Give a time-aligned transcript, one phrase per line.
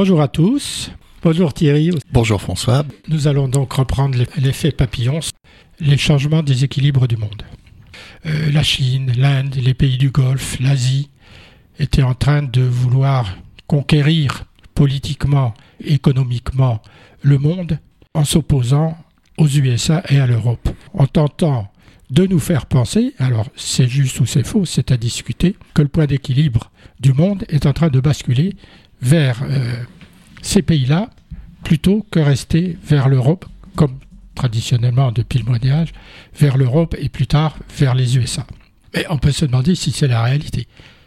[0.00, 0.90] Bonjour à tous.
[1.22, 1.90] Bonjour Thierry.
[2.10, 2.86] Bonjour François.
[3.08, 5.20] Nous allons donc reprendre l'effet papillon,
[5.78, 7.42] les changements des équilibres du monde.
[8.24, 11.10] Euh, la Chine, l'Inde, les pays du Golfe, l'Asie
[11.78, 15.52] étaient en train de vouloir conquérir politiquement,
[15.84, 16.80] économiquement
[17.20, 17.78] le monde
[18.14, 18.96] en s'opposant
[19.36, 21.70] aux USA et à l'Europe, en tentant
[22.08, 25.88] de nous faire penser, alors c'est juste ou c'est faux, c'est à discuter, que le
[25.88, 26.70] point d'équilibre
[27.00, 28.56] du monde est en train de basculer
[29.02, 29.82] vers euh,
[30.42, 31.10] ces pays-là
[31.64, 33.44] plutôt que rester vers l'Europe,
[33.76, 33.98] comme
[34.34, 35.92] traditionnellement depuis le Moyen Âge,
[36.38, 38.46] vers l'Europe et plus tard vers les USA.
[38.94, 40.66] Mais on peut se demander si c'est la réalité.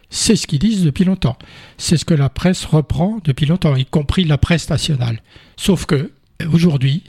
[0.09, 1.37] C'est ce qu'ils disent depuis longtemps.
[1.77, 5.21] C'est ce que la presse reprend depuis longtemps, y compris la presse nationale.
[5.57, 6.11] Sauf que,
[6.51, 7.03] aujourd'hui,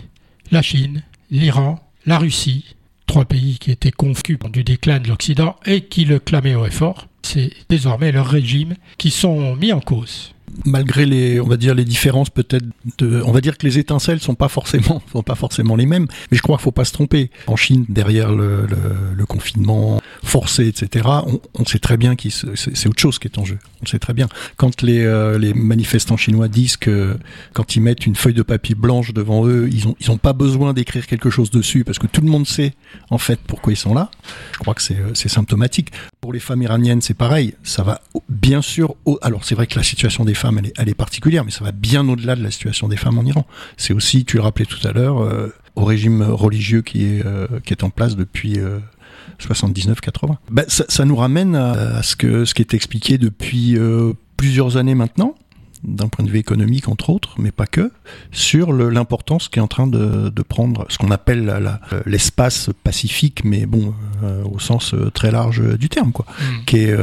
[0.50, 2.76] la Chine, l'Iran, la Russie,
[3.06, 7.06] trois pays qui étaient convaincus du déclin de l'Occident et qui le clamaient au effort,
[7.22, 10.33] c'est désormais leur régime qui sont mis en cause
[10.64, 12.64] malgré les, on va dire les différences peut-être
[13.02, 16.36] on va dire que les étincelles sont pas forcément, sont pas forcément les mêmes, mais
[16.36, 17.30] je crois qu'il faut pas se tromper.
[17.46, 18.66] En Chine, derrière le,
[19.26, 23.44] confinement forcé, etc., on, on sait très bien que c'est autre chose qui est en
[23.44, 23.58] jeu.
[23.82, 24.28] On sait très bien.
[24.56, 27.16] Quand les, euh, les manifestants chinois disent que
[27.52, 30.32] quand ils mettent une feuille de papier blanche devant eux, ils ont, ils ont pas
[30.32, 32.74] besoin d'écrire quelque chose dessus parce que tout le monde sait
[33.10, 34.10] en fait pourquoi ils sont là.
[34.52, 35.90] Je crois que c'est euh, symptomatique.
[36.20, 37.54] Pour les femmes iraniennes, c'est pareil.
[37.62, 38.94] Ça va bien sûr.
[39.22, 40.43] alors c'est vrai que la situation des femmes,
[40.76, 43.46] elle est, particulière, mais ça va bien au-delà de la situation des femmes en Iran.
[43.76, 47.46] C'est aussi, tu le rappelais tout à l'heure, euh, au régime religieux qui est, euh,
[47.64, 48.58] qui est en place depuis
[49.40, 50.36] 79-80.
[50.50, 54.94] Ben, ça, nous ramène à, ce, que, ce qui est expliqué depuis euh, plusieurs années
[54.94, 55.34] maintenant,
[55.82, 57.92] d'un point de vue économique entre autres, mais pas que,
[58.32, 63.94] sur l'importance qui est en train de, prendre ce qu'on appelle l'espace pacifique, mais bon,
[64.50, 66.64] au sens très large du terme, quoi, mm.
[66.64, 66.96] qui est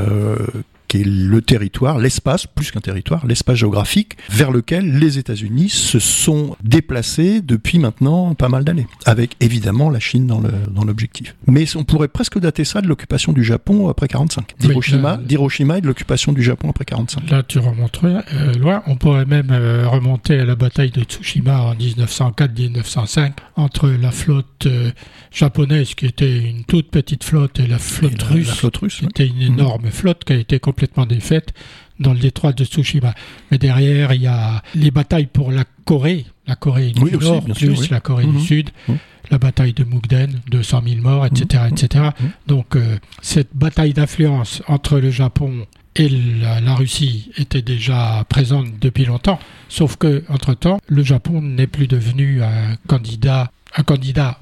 [0.92, 6.00] qui est le territoire, l'espace, plus qu'un territoire, l'espace géographique vers lequel les États-Unis se
[6.00, 11.34] sont déplacés depuis maintenant pas mal d'années, avec évidemment la Chine dans l'objectif.
[11.48, 15.82] Dans Mais on pourrait presque dater ça de l'occupation du Japon après 45, d'Hiroshima, et
[15.82, 17.30] de l'occupation du Japon après 45.
[17.30, 18.84] Là, tu remontes euh, loin.
[18.86, 24.66] On pourrait même euh, remonter à la bataille de Tsushima en 1904-1905 entre la flotte
[24.66, 24.92] euh,
[25.32, 29.06] japonaise qui était une toute petite flotte et la flotte russe, la flotte russe qui
[29.06, 31.54] était une énorme flotte qui a été complètement complètement défaite
[32.00, 33.14] dans le détroit de Tsushima.
[33.52, 37.92] Mais derrière, il y a les batailles pour la Corée, la Corée du Nord, plus
[37.92, 38.40] la Corée du mhm.
[38.40, 38.98] Sud, mhm.
[39.30, 41.66] la bataille de Mukden, 200 000 morts, etc.
[41.66, 41.74] Mhm.
[41.78, 42.06] etc.
[42.48, 49.06] Donc, euh, cette bataille d'influence entre le Japon et la, Russie était déjà présente depuis
[49.06, 49.40] longtemps,
[49.70, 54.40] sauf que entre-temps, le Japon n'est plus devenu un candidat, un candidat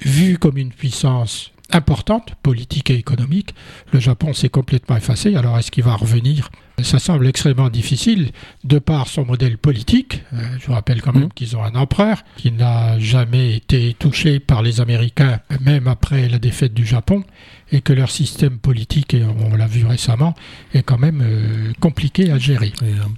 [0.00, 3.54] vu comme une puissance importante, politique et économique.
[3.92, 5.34] Le Japon s'est complètement effacé.
[5.34, 6.50] Alors est-ce qu'il va revenir?
[6.82, 8.32] Ça semble extrêmement difficile
[8.64, 10.22] de par son modèle politique.
[10.34, 11.32] Euh, je vous rappelle quand même mmh.
[11.34, 16.38] qu'ils ont un empereur qui n'a jamais été touché par les Américains, même après la
[16.38, 17.24] défaite du Japon,
[17.72, 20.34] et que leur système politique, et on l'a vu récemment,
[20.72, 22.72] est quand même euh, compliqué à gérer.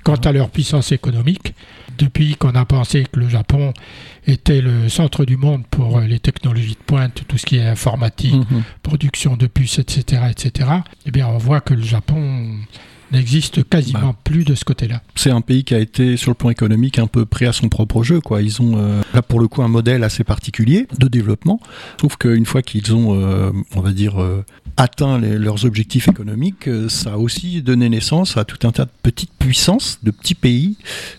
[0.05, 1.55] Quant à leur puissance économique,
[1.99, 3.73] depuis qu'on a pensé que le Japon
[4.27, 7.67] était le centre du monde pour euh, les technologies de pointe, tout ce qui est
[7.67, 8.63] informatique, mhm.
[8.83, 10.71] production de puces, etc., etc.,
[11.07, 12.57] eh bien, on voit que le Japon
[13.13, 14.17] n'existe quasiment bah.
[14.25, 15.03] plus de ce côté-là.
[15.15, 17.69] C'est un pays qui a été sur le plan économique un peu pris à son
[17.69, 18.21] propre jeu.
[18.21, 18.43] Quoi.
[18.43, 21.61] Ils ont euh, là pour le coup un modèle assez particulier de développement.
[22.01, 24.45] Sauf qu'une fois qu'ils ont, euh, on va dire, euh,
[24.77, 29.33] atteint leurs objectifs économiques, ça a aussi donné naissance à tout un tas de petites
[29.39, 30.77] puissances, de petits pays.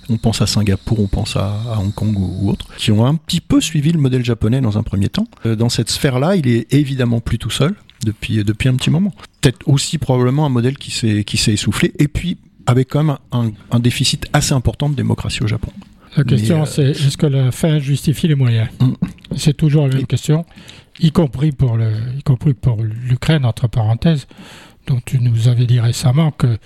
[0.09, 3.15] On pense à Singapour, on pense à, Hong Kong ou, ou autres, qui ont un
[3.15, 5.27] petit peu suivi le modèle japonais dans un premier temps.
[5.43, 9.13] dans cette sphère-là, il est évidemment plus tout seul depuis, depuis un petit moment.
[9.41, 13.17] Peut-être aussi probablement un modèle qui s'est, qui s'est essoufflé, et puis avec quand même
[13.31, 15.71] un, un, déficit assez important de démocratie au Japon.
[16.17, 18.93] La question, euh, c'est est-ce que la fin justifie les moyens mm.
[19.35, 20.45] C'est toujours la même question,
[20.99, 24.27] y compris pour, le, y compris pour l'Ukraine, entre parenthèses,
[24.87, 26.57] dont tu nous avais dit récemment que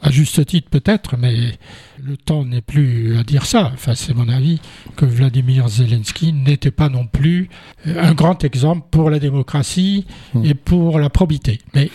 [0.00, 1.58] à juste titre peut-être, mais
[2.02, 3.70] le temps n'est plus à dire ça.
[3.74, 4.60] Enfin, c'est mon avis
[4.96, 7.48] que Vladimir Zelensky n'était pas non plus
[7.86, 10.44] euh, un grand exemple pour la démocratie hmm.
[10.44, 11.58] et pour la probité.
[11.74, 11.90] Mais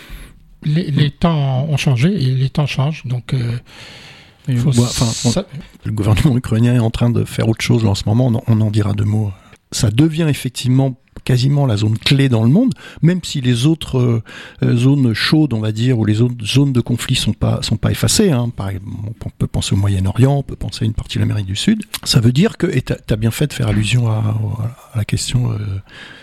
[0.63, 1.11] les, hmm.
[1.11, 3.33] temps ont changé et les temps changent, donc.
[3.33, 3.57] Euh,
[4.47, 8.71] le gouvernement ukrainien est en train de faire autre chose en ce moment, on en
[8.71, 9.31] dira deux mots.
[9.73, 14.21] Ça devient effectivement quasiment la zone clé dans le monde, même si les autres
[14.63, 17.77] euh, zones chaudes, on va dire, ou les autres zones de conflit sont pas sont
[17.77, 18.31] pas effacées.
[18.31, 18.49] Hein.
[18.55, 18.71] Par
[19.25, 21.83] on peut penser au Moyen-Orient, on peut penser à une partie de l'Amérique du Sud.
[22.03, 24.23] Ça veut dire que, et tu as bien fait de faire allusion à,
[24.95, 25.57] la question euh,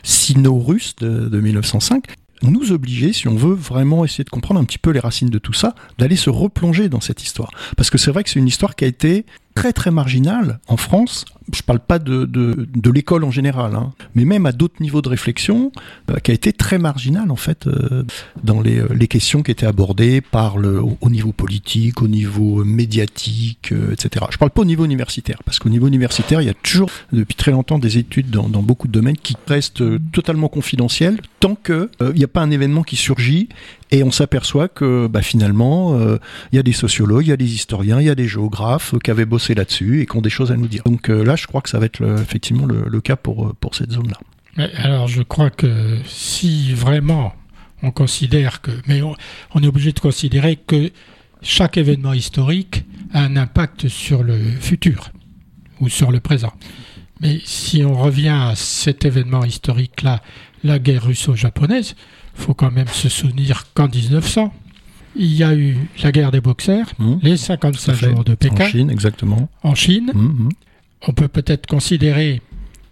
[0.02, 2.04] sino-russe de 1905,
[2.42, 5.38] nous obliger, si on veut vraiment essayer de comprendre un petit peu les racines de
[5.38, 7.50] tout ça, d'aller se replonger dans cette histoire.
[7.76, 10.76] Parce que c'est vrai que c'est une histoire qui a été très très marginal en
[10.76, 11.24] France
[11.54, 15.08] je parle pas de, de, l'école en général, hein, mais même à d'autres niveaux de
[15.08, 15.72] réflexion,
[16.10, 18.04] euh, qui a été très marginal en fait euh,
[18.42, 22.64] dans les, euh, les, questions qui étaient abordées par le, au niveau politique, au niveau
[22.64, 24.26] médiatique, etc.
[24.30, 27.34] Je parle pas au niveau universitaire, parce qu'au niveau universitaire, il y a toujours depuis
[27.34, 29.82] très longtemps des études dans, dans beaucoup de domaines qui restent
[30.12, 33.48] totalement confidentielles tant que il n'y a pas un événement qui surgit
[33.90, 35.98] et on s'aperçoit que bah, finalement,
[36.52, 38.94] il y a des sociologues, il y a des historiens, il y a des géographes
[39.02, 40.82] qui avaient bossé là-dessus et qui ont des choses à nous dire.
[40.84, 44.18] Donc là, je crois que ça va être effectivement le, cas pour, pour cette zone-là.
[44.76, 47.34] Alors je crois que si vraiment
[47.82, 49.14] on considère que, mais on,
[49.62, 50.90] est obligé de considérer que
[51.42, 55.10] chaque événement historique a un impact sur le futur
[55.80, 56.52] ou sur le présent.
[57.20, 60.22] Mais si on revient à cet événement historique-là,
[60.64, 61.94] la guerre russo-japonaise,
[62.40, 64.52] faut quand même se souvenir qu'en 1900,
[65.16, 67.14] il y a eu la guerre des boxers, mmh.
[67.22, 68.64] les 55 jours de Pékin.
[68.64, 69.48] En Chine, exactement.
[69.62, 70.10] En Chine.
[70.14, 70.48] Mmh, mmh
[71.08, 72.42] on peut peut-être considérer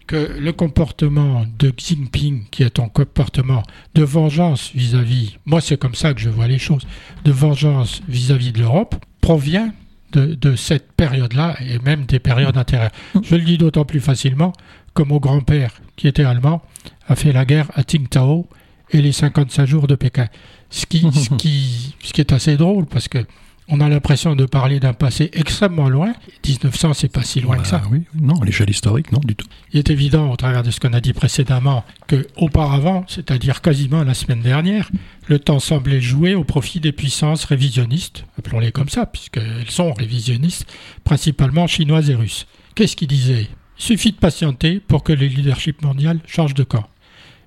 [0.07, 3.61] que le comportement de Xi Jinping, qui est un comportement
[3.93, 6.87] de vengeance vis-à-vis, moi c'est comme ça que je vois les choses,
[7.23, 9.71] de vengeance vis-à-vis de l'Europe, provient
[10.13, 12.89] de, cette période-là et même des périodes antérieures.
[13.21, 14.53] Je le dis d'autant plus facilement
[14.95, 16.63] que mon grand-père, qui était allemand,
[17.07, 18.47] a fait la guerre à Tsingtao
[18.91, 20.27] et les 55 jours de Pékin.
[20.69, 23.25] Ce qui, ce qui, ce qui est assez drôle parce que
[23.71, 26.13] on a l'impression de parler d'un passé extrêmement loin.
[26.45, 27.77] 1900, c'est pas si loin que ça.
[27.77, 29.45] Bah oui, non, à l'échelle historique, non, du tout.
[29.71, 34.03] Il est évident, au travers de ce qu'on a dit précédemment, que auparavant, c'est-à-dire quasiment
[34.03, 34.89] la semaine dernière,
[35.27, 40.65] le temps semblait jouer au profit des puissances révisionnistes, appelons-les comme ça, puisqu'elles sont révisionnistes,
[41.03, 42.47] principalement chinoises et russes.
[42.73, 43.49] Qu'est-ce qu'ils disaient?
[43.77, 46.87] Il suffit de patienter pour que le leadership mondial change de camp.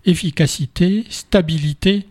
[0.05, 2.07] Efficacité, stabilité,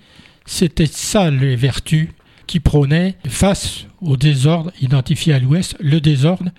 [0.46, 2.10] c'était ça les vertus
[2.48, 6.52] qui prônait, face au désordre identifié à l'Ouest, le désordre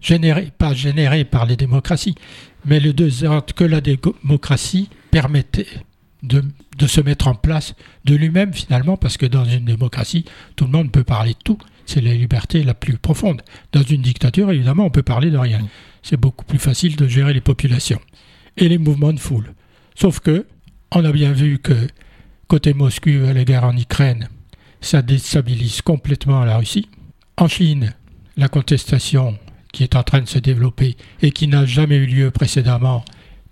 [0.00, 2.14] généré, pas généré par les démocraties,
[2.64, 5.66] mais le désordre que la démocratie permettait
[6.22, 6.44] de,
[6.76, 10.24] de se mettre en place de lui-même finalement, parce que dans une démocratie,
[10.56, 11.58] tout le monde peut parler de tout.
[11.86, 13.40] C'est la liberté la plus profonde.
[13.72, 15.60] Dans une dictature, évidemment, on peut parler de rien.
[16.02, 18.00] C'est beaucoup plus facile de gérer les populations
[18.58, 19.54] et les mouvements de foule.
[19.94, 20.46] Sauf que,
[20.92, 21.74] on a bien vu que
[22.46, 24.28] côté Moscou à la guerre en Ukraine,
[24.80, 26.88] ça déstabilise complètement la Russie.
[27.36, 27.94] En Chine,
[28.36, 29.38] la contestation
[29.72, 33.04] qui est en train de se développer et qui n'a jamais eu lieu précédemment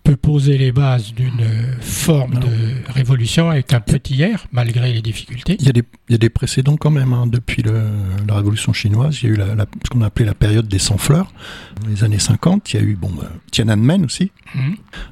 [0.07, 1.45] peut poser les bases d'une
[1.81, 5.57] forme de révolution avec un petit R, malgré les difficultés.
[5.59, 7.13] Il y a des, il y a des précédents quand même.
[7.13, 7.27] Hein.
[7.27, 7.73] Depuis le,
[8.29, 10.79] la révolution chinoise, il y a eu la, ce qu'on a appelé la période des
[10.79, 11.33] sans-fleurs,
[11.89, 12.73] les années 50.
[12.73, 14.61] Il y a eu bon, bah, Tiananmen aussi, mmh.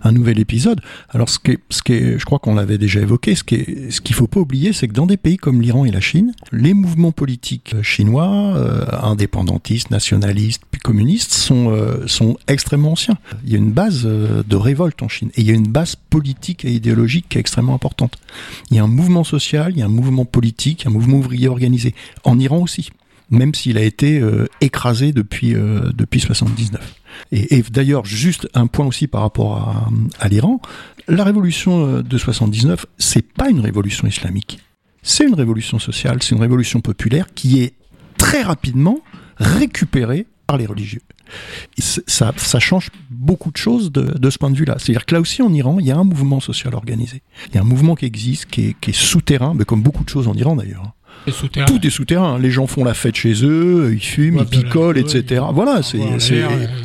[0.05, 0.81] un nouvel épisode.
[1.11, 4.15] Alors, ce qui est, ce qui est, je crois qu'on l'avait déjà évoqué, ce qu'il
[4.15, 7.11] faut pas oublier, c'est que dans des pays comme l'Iran et la Chine, les mouvements
[7.11, 13.19] politiques chinois, euh, indépendantistes, nationalistes, puis communistes, sont, euh, sont extrêmement anciens.
[13.45, 15.31] Il y a une base euh, de révolte en Chine.
[15.37, 18.17] Et il y a une base politique et idéologique qui est extrêmement importante.
[18.71, 21.49] Il y a un mouvement social, il y a un mouvement politique, un mouvement ouvrier
[21.49, 21.95] organisé.
[22.25, 22.91] En Iran aussi,
[23.31, 26.95] même s'il a été euh, écrasé depuis, euh, depuis 79.
[27.31, 29.89] Et, d'ailleurs, juste un point aussi par rapport à,
[30.19, 30.61] à l'Iran,
[31.09, 34.61] la révolution euh, de 79, c'est pas une révolution islamique.
[35.03, 37.75] C'est une révolution sociale, c'est une révolution populaire qui est
[38.17, 39.01] très rapidement
[39.37, 41.03] récupérée par les religieux
[41.79, 44.77] ça, change beaucoup de choses de, ce point de vue-là.
[44.79, 47.23] C'est-à-dire que là aussi, en Iran, il y a un mouvement social organisé.
[47.49, 50.05] Il y a un mouvement qui existe, qui est, qui est souterrain, mais comme beaucoup
[50.05, 50.93] de choses en Iran d'ailleurs.
[51.67, 52.39] Tout est souterrain.
[52.39, 55.43] Les gens font la fête chez eux, ils fument, ils picolent, etc.
[55.53, 55.99] Voilà, c'est,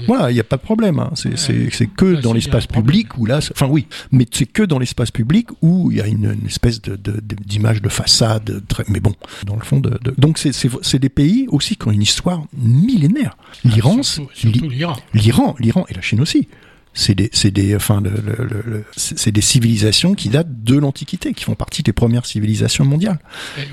[0.07, 0.99] voilà, il n'y a pas de problème.
[0.99, 1.11] Hein.
[1.15, 5.11] C'est, c'est, que dans l'espace public où là, enfin oui, mais c'est que dans l'espace
[5.11, 6.97] public où il y a une, espèce de,
[7.45, 8.61] d'image de façade.
[8.67, 9.13] Très, mais bon,
[9.45, 13.37] dans le fond, de, donc c'est, c'est, des pays aussi qui ont une histoire millénaire.
[13.39, 14.01] Ah, L'Iran,
[15.13, 16.47] l'Iran, l'Iran et la Chine aussi
[16.99, 21.45] c'est des, c'est des, enfin, le, le, c'est des civilisations qui datent de l'Antiquité, qui
[21.45, 23.19] font partie des premières civilisations mondiales.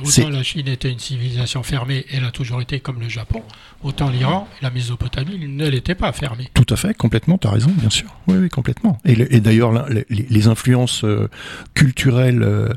[0.05, 3.43] autant la Chine était une civilisation fermée, elle a toujours été comme le Japon,
[3.83, 6.49] autant l'Iran et la Mésopotamie ne l'étaient pas fermées.
[6.55, 8.15] Tout à fait, complètement, tu as raison, bien sûr.
[8.29, 8.99] Oui, oui, complètement.
[9.05, 11.29] Et, et d'ailleurs, les, les, influences euh,
[11.75, 12.69] culturelles, euh,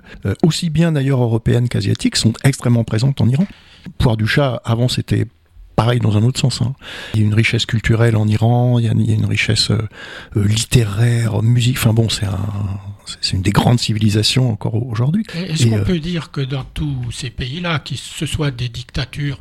[0.42, 3.46] aussi bien d'ailleurs européennes qu'asiatiques, sont extrêmement présentes en Iran.
[4.00, 5.28] Poire du chat, avant, c'était
[5.80, 6.62] pareil dans un autre sens.
[6.62, 6.74] Hein.
[7.14, 9.88] Il y a une richesse culturelle en Iran, il y a, une richesse euh,
[10.36, 11.78] euh, littéraire, musique.
[11.78, 12.50] Enfin bon, c'est un,
[13.22, 15.24] c'est une des grandes civilisations encore aujourd'hui.
[15.34, 19.40] Est-ce qu'on euh, peut dire que dans tous ces pays-là, que ce soit des dictatures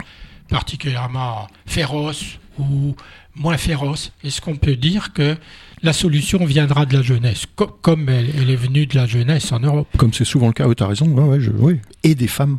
[0.48, 2.94] particulièrement féroces ou
[3.34, 5.36] moins féroces, est-ce qu'on peut dire que
[5.82, 7.46] la solution viendra de la jeunesse,
[7.82, 9.88] comme elle, est venue de la jeunesse en Europe?
[9.96, 11.80] Comme c'est souvent le cas, tu as raison, ouais, je, oui.
[12.04, 12.58] Et des femmes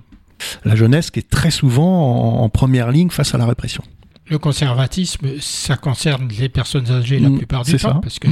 [0.66, 3.84] la jeunesse qui est très souvent en, première ligne face à la répression.
[4.28, 8.32] le conservatisme, ça concerne les personnes âgées la mmh, plupart du temps, parce qu'elles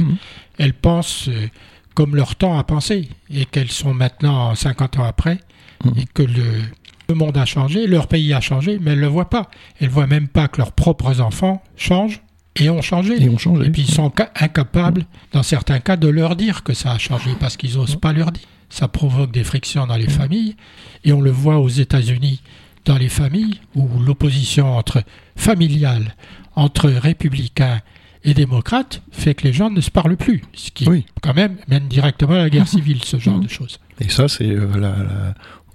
[0.60, 0.72] mmh.
[0.80, 1.48] pensent euh,
[1.94, 5.38] comme leur temps a pensé, et qu'elles sont maintenant 50 ans après,
[5.84, 5.88] mmh.
[5.98, 6.62] et que le,
[7.08, 9.50] le, monde a changé, leur pays a changé, mais elles ne le voient pas.
[9.80, 12.20] Elles ne voient même pas que leurs propres enfants changent
[12.56, 13.22] et ont changé.
[13.22, 13.66] Et, ont changé.
[13.66, 17.30] et puis ils sont incapables, dans certains cas, de leur dire que ça a changé,
[17.38, 18.46] parce qu'ils n'osent pas leur dire.
[18.70, 20.56] Ça provoque des frictions dans les familles,
[21.04, 22.42] et on le voit aux États-Unis
[22.84, 25.02] dans les familles où l'opposition entre
[25.36, 26.14] familiale
[26.56, 27.80] entre républicains
[28.24, 30.86] et démocrates fait que les gens ne se parlent plus, ce qui
[31.22, 33.78] quand même mène directement à la guerre civile, ce genre de choses.
[34.00, 34.94] Et ça, c'est euh, la,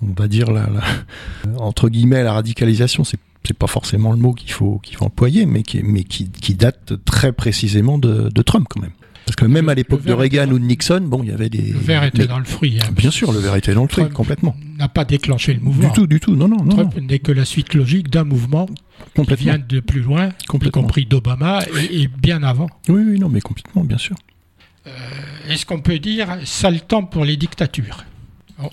[0.02, 0.68] on va dire la,
[1.58, 5.46] entre guillemets la radicalisation, c'est c'est pas forcément le mot qu'il faut qu'il faut employer,
[5.46, 8.94] mais qui mais qui, qui date très précisément de, de Trump quand même.
[9.26, 11.72] Parce que même à l'époque de Reagan ou de Nixon, bon, il y avait des.
[11.72, 12.80] Le verre était dans le fruit.
[12.82, 12.92] Hein.
[12.92, 14.56] Bien sûr, le verre était dans le fruit, complètement.
[14.78, 15.88] N'a pas déclenché le mouvement.
[15.88, 16.66] Du tout, du tout, non, non.
[16.66, 18.68] Trump n'est que la suite logique d'un mouvement
[19.16, 21.62] qui vient de plus loin, y compris d'Obama,
[21.92, 22.70] et, bien avant.
[22.90, 24.16] Oui, oui, non, mais complètement, bien sûr.
[24.86, 24.92] Euh,
[25.50, 28.04] est-ce qu'on peut dire, ça le temps pour les dictatures?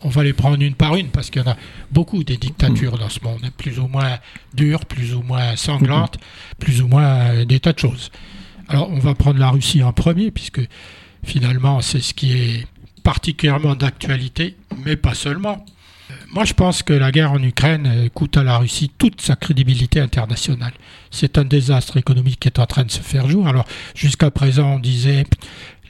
[0.03, 1.57] On va les prendre une par une parce qu'il y en a
[1.91, 4.19] beaucoup des dictatures dans ce monde, plus ou moins
[4.55, 6.19] dures, plus ou moins sanglantes,
[6.59, 8.11] plus ou moins euh, des tas de choses.
[8.71, 10.61] Alors on va prendre la Russie en premier, puisque
[11.25, 12.67] finalement c'est ce qui est
[13.03, 15.65] particulièrement d'actualité, mais pas seulement.
[16.11, 19.21] Euh, moi je pense que la guerre en Ukraine euh, coûte à la Russie toute
[19.21, 20.73] sa crédibilité internationale.
[21.11, 23.49] C'est un désastre économique qui est en train de se faire jour.
[23.49, 25.25] Alors jusqu'à présent on disait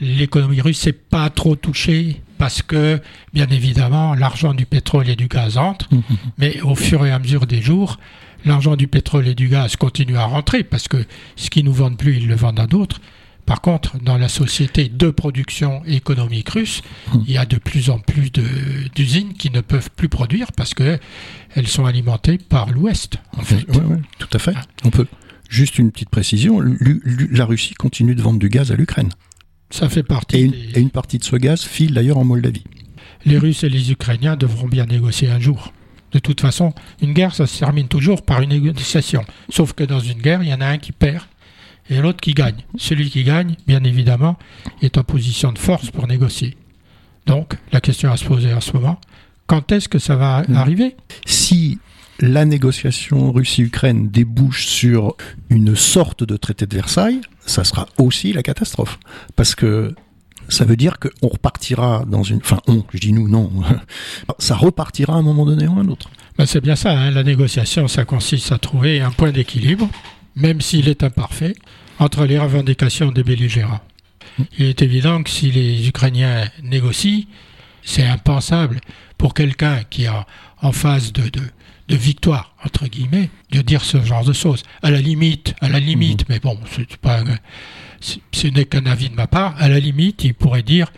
[0.00, 3.02] l'économie russe n'est pas trop touchée parce que,
[3.34, 6.16] bien évidemment, l'argent du pétrole et du gaz entre, mmh, mmh.
[6.38, 7.98] mais au fur et à mesure des jours,
[8.46, 11.04] l'argent du pétrole et du gaz continue à rentrer parce que
[11.36, 12.98] ce qu'ils nous vendent plus, ils le vendent à d'autres.
[13.44, 16.80] Par contre, dans la société de production économique russe,
[17.12, 17.18] hmm.
[17.26, 18.32] il y a de plus en plus
[18.94, 20.98] d'usines qui ne peuvent plus produire parce qu'elles
[21.66, 23.18] sont alimentées par l'Ouest.
[23.36, 23.66] En fait.
[23.68, 24.54] Oui, tout à fait.
[24.56, 24.62] Ah.
[24.84, 25.06] On peut.
[25.50, 26.62] Juste une petite précision,
[27.32, 29.10] la Russie continue de vendre du gaz à l'Ukraine.
[29.70, 30.36] Ça fait partie.
[30.36, 32.64] Et une, et une partie de ce gaz file d'ailleurs en Moldavie.
[33.24, 35.72] Les Russes et les Ukrainiens devront bien négocier un jour.
[36.12, 39.24] De toute façon, une guerre, ça se termine toujours par une négociation.
[39.48, 41.24] Sauf que dans une guerre, il y en a un qui perd
[41.88, 42.64] et l'autre qui gagne.
[42.76, 44.36] Celui qui gagne, bien évidemment,
[44.82, 46.56] est en position de force pour négocier.
[47.26, 48.98] Donc, la question à se poser en ce moment,
[49.46, 50.54] quand est-ce que ça va hmm.
[50.54, 50.96] arriver?
[51.26, 51.78] Si
[52.20, 55.16] la négociation Russie-Ukraine débouche sur
[55.48, 58.98] une sorte de traité de Versailles, ça sera aussi la catastrophe.
[59.36, 59.94] Parce que
[60.48, 62.38] ça veut dire qu'on repartira dans une...
[62.38, 63.50] Enfin, on, je dis nous, non.
[64.38, 66.10] ça repartira à un moment donné ou à un autre.
[66.36, 67.10] Ben c'est bien ça, hein.
[67.10, 69.88] la négociation, ça consiste à trouver un point d'équilibre,
[70.36, 71.54] même s'il est imparfait,
[71.98, 73.80] entre les revendications des belligérants.
[74.58, 77.24] Il est évident que si les Ukrainiens négocient,
[77.82, 78.80] c'est impensable
[79.18, 80.10] pour quelqu'un qui est
[80.62, 81.40] en phase de, de,
[81.90, 84.62] de, victoire, entre guillemets, de dire ce genre de choses.
[84.82, 86.26] À la limite, à la limite, mhm.
[86.28, 87.22] mais bon, c'est pas
[88.00, 90.90] ce n'est qu'un avis de ma part, à la limite, il pourrait dire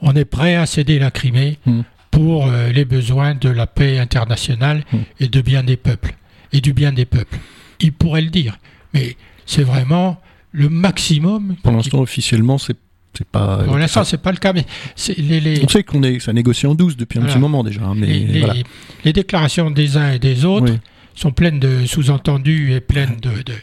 [0.00, 1.80] on est prêt à céder la Crimée hmm.
[2.10, 4.98] pour euh, les besoins de la paix internationale hmm.
[5.20, 6.14] et de bien des peuples
[6.52, 7.38] et du bien des peuples.
[7.80, 8.58] Il pourrait le dire,
[8.92, 10.20] mais c'est vraiment
[10.52, 11.56] le maximum.
[11.62, 12.76] Pour l'instant, officiellement, c'est
[13.16, 13.64] c'est pas.
[13.64, 14.64] Pour l'instant, c'est pas le cas, mais
[15.18, 17.82] les, on sait qu'on est, ça négocie en douce depuis un petit moment déjà.
[17.82, 18.64] Hein, mais les,
[19.04, 20.74] les, déclarations des uns et des autres
[21.14, 23.54] sont pleines de sous-entendus et pleines de, de,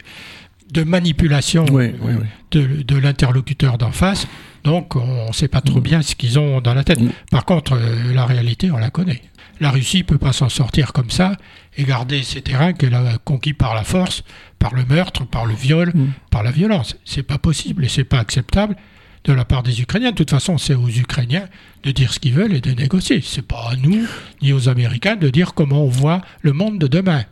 [0.72, 4.26] de manipulation De, l'interlocuteur d'en face.
[4.64, 5.82] Donc on ne sait pas trop mm.
[5.82, 7.00] bien ce qu'ils ont dans la tête.
[7.00, 7.10] Mm.
[7.30, 9.22] Par contre, euh, la réalité, on la connaît.
[9.60, 11.36] La Russie ne peut pas s'en sortir comme ça
[11.76, 14.24] et garder ces terrains qu'elle a conquis par la force,
[14.58, 16.12] par le meurtre, par le viol, mm.
[16.30, 16.96] par la violence.
[17.04, 18.76] C'est pas possible et c'est pas acceptable
[19.24, 20.10] de la part des Ukrainiens.
[20.10, 21.48] De toute façon, c'est aux Ukrainiens
[21.82, 23.20] de dire ce qu'ils veulent et de négocier.
[23.22, 24.06] C'est pas à nous
[24.40, 27.24] ni aux Américains de dire comment on voit le monde de demain.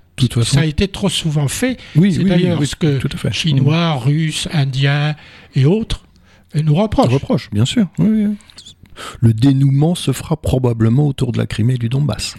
[0.42, 1.78] Ça a été trop souvent fait.
[1.97, 3.94] Oui, c'est d'ailleurs ce que Chinois.
[3.94, 5.14] Russes, Indiens
[5.54, 6.04] et autres
[6.54, 7.12] nous reprochent.
[7.12, 7.87] Reprochent, bien sûr.
[7.99, 12.35] Le dénouement se fera probablement autour de la Crimée et du Donbass.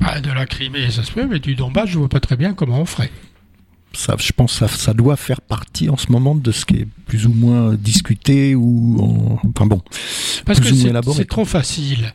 [0.00, 2.36] Bah, de la Crimée, ça se fait, mais du Donbass, je ne vois pas très
[2.36, 3.10] bien comment on ferait.
[3.94, 6.88] Ça, je pense que ça, doit faire partie en ce moment de ce qui est
[7.06, 9.82] plus ou moins discuté ou enfin bon.
[10.44, 12.12] Parce que c'est trop facile.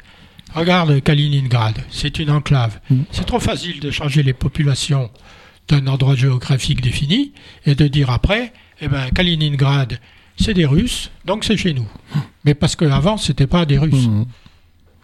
[0.53, 2.79] Regarde Kaliningrad, c'est une enclave.
[2.89, 3.01] Mm.
[3.12, 5.12] C'est trop facile de changer les populations
[5.67, 7.33] d'un endroit géographique défini
[7.65, 10.00] et de dire après, eh ben, Kaliningrad,
[10.38, 11.88] c'est des Russes, donc c'est chez nous.
[12.45, 14.07] Mais parce qu'avant, ce n'était pas des Russes.
[14.07, 14.25] Mm.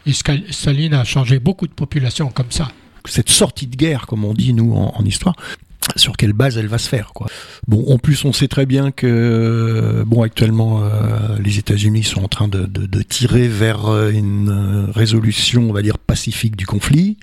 [0.08, 0.14] Et
[0.52, 2.70] Staline a changé beaucoup de populations comme ça.
[3.06, 5.36] Cette sortie de guerre, comme on dit nous en, histoire,
[5.96, 7.28] sur quelle base elle va se faire quoi.
[7.68, 12.28] Bon, en plus on sait très bien que bon actuellement euh, les États-Unis sont en
[12.28, 16.66] train de, de, de, tirer vers euh, une euh, résolution, on va dire pacifique du
[16.66, 17.18] conflit.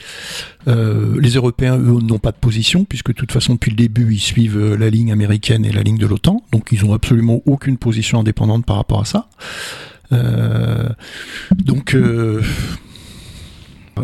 [0.69, 4.15] Euh, les Européens eux n'ont pas de position puisque de toute façon depuis le début
[4.15, 7.79] ils suivent la ligne américaine et la ligne de l'OTAN, donc ils ont absolument aucune
[7.79, 9.29] position indépendante par rapport à ça.
[11.53, 11.97] donc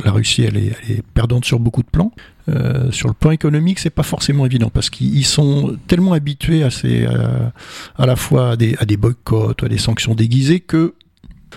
[0.05, 2.13] la Russie, elle est, perdante sur beaucoup de plans.
[2.49, 6.71] Euh, sur le plan économique, c'est pas forcément évident parce qu'ils sont tellement habitués à,
[6.71, 7.49] ces, euh,
[7.97, 10.95] à la fois à des, à des boycotts, à des sanctions déguisées que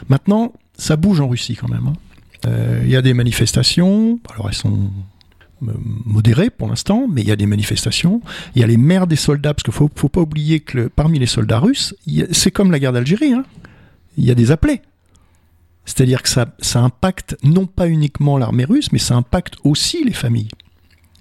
[0.10, 1.88] maintenant, ça bouge en Russie quand même.
[1.88, 1.94] Hein.
[2.48, 4.92] Euh, il y a des manifestations, alors elles sont
[5.62, 8.22] modérées pour l'instant, mais il y a des manifestations.
[8.56, 11.20] Il y a les maires des soldats, parce qu'il faut, faut pas oublier que parmi
[11.20, 11.96] les soldats russes,
[12.32, 13.34] c'est comme la guerre d'Algérie.
[13.34, 13.44] Hein.
[14.18, 14.82] Il y a des appelés.
[15.86, 20.50] C'est-à-dire que ça, impacte non pas uniquement l'armée russe, mais ça impacte aussi les familles.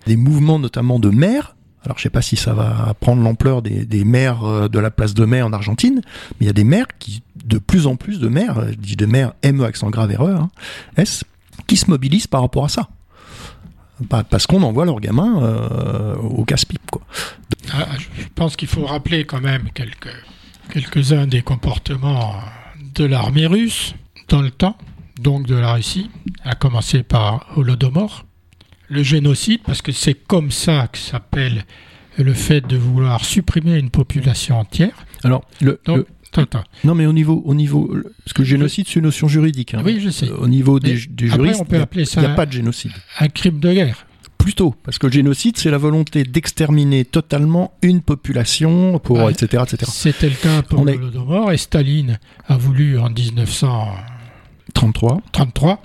[0.06, 3.84] Des mouvements notamment de maires, alors je sais pas si ça va prendre l'ampleur des,
[3.86, 6.64] des, maires euh, de la place de mai en Argentine, mais il y a des
[6.64, 10.12] maires qui, de plus en plus de maires, je dis de maires ME accent grave
[10.12, 10.50] erreur, hein,
[10.96, 11.24] S,
[11.66, 12.88] qui se mobilisent par rapport à ça.
[14.08, 16.80] Parce qu'on envoie leurs gamins euh, au casse-pipe.
[17.72, 20.14] Ah, je pense qu'il faut rappeler quand même quelques,
[20.72, 22.34] quelques-uns des comportements
[22.94, 23.94] de l'armée russe
[24.30, 24.78] dans le temps,
[25.20, 26.08] donc de la Russie,
[26.44, 28.24] à commencer par Holodomor,
[28.88, 31.64] le génocide, parce que c'est comme ça que s'appelle
[32.16, 34.92] le fait de vouloir supprimer une population entière.
[35.22, 35.80] Alors, le,
[36.84, 37.92] non, mais au niveau, au niveau,
[38.24, 39.74] parce que le génocide, c'est une notion juridique.
[39.74, 39.82] Hein.
[39.84, 40.30] Oui, je sais.
[40.30, 42.92] Au niveau des, juristes, il n'y a, pas de génocide.
[43.18, 44.06] Un crime de guerre.
[44.38, 49.90] Plutôt, parce que le génocide, c'est la volonté d'exterminer totalement une population, pour, etc., etc.
[49.92, 54.09] C'était le cas pour l'Holodomor, et Staline a voulu en 1933
[54.70, 55.82] 33,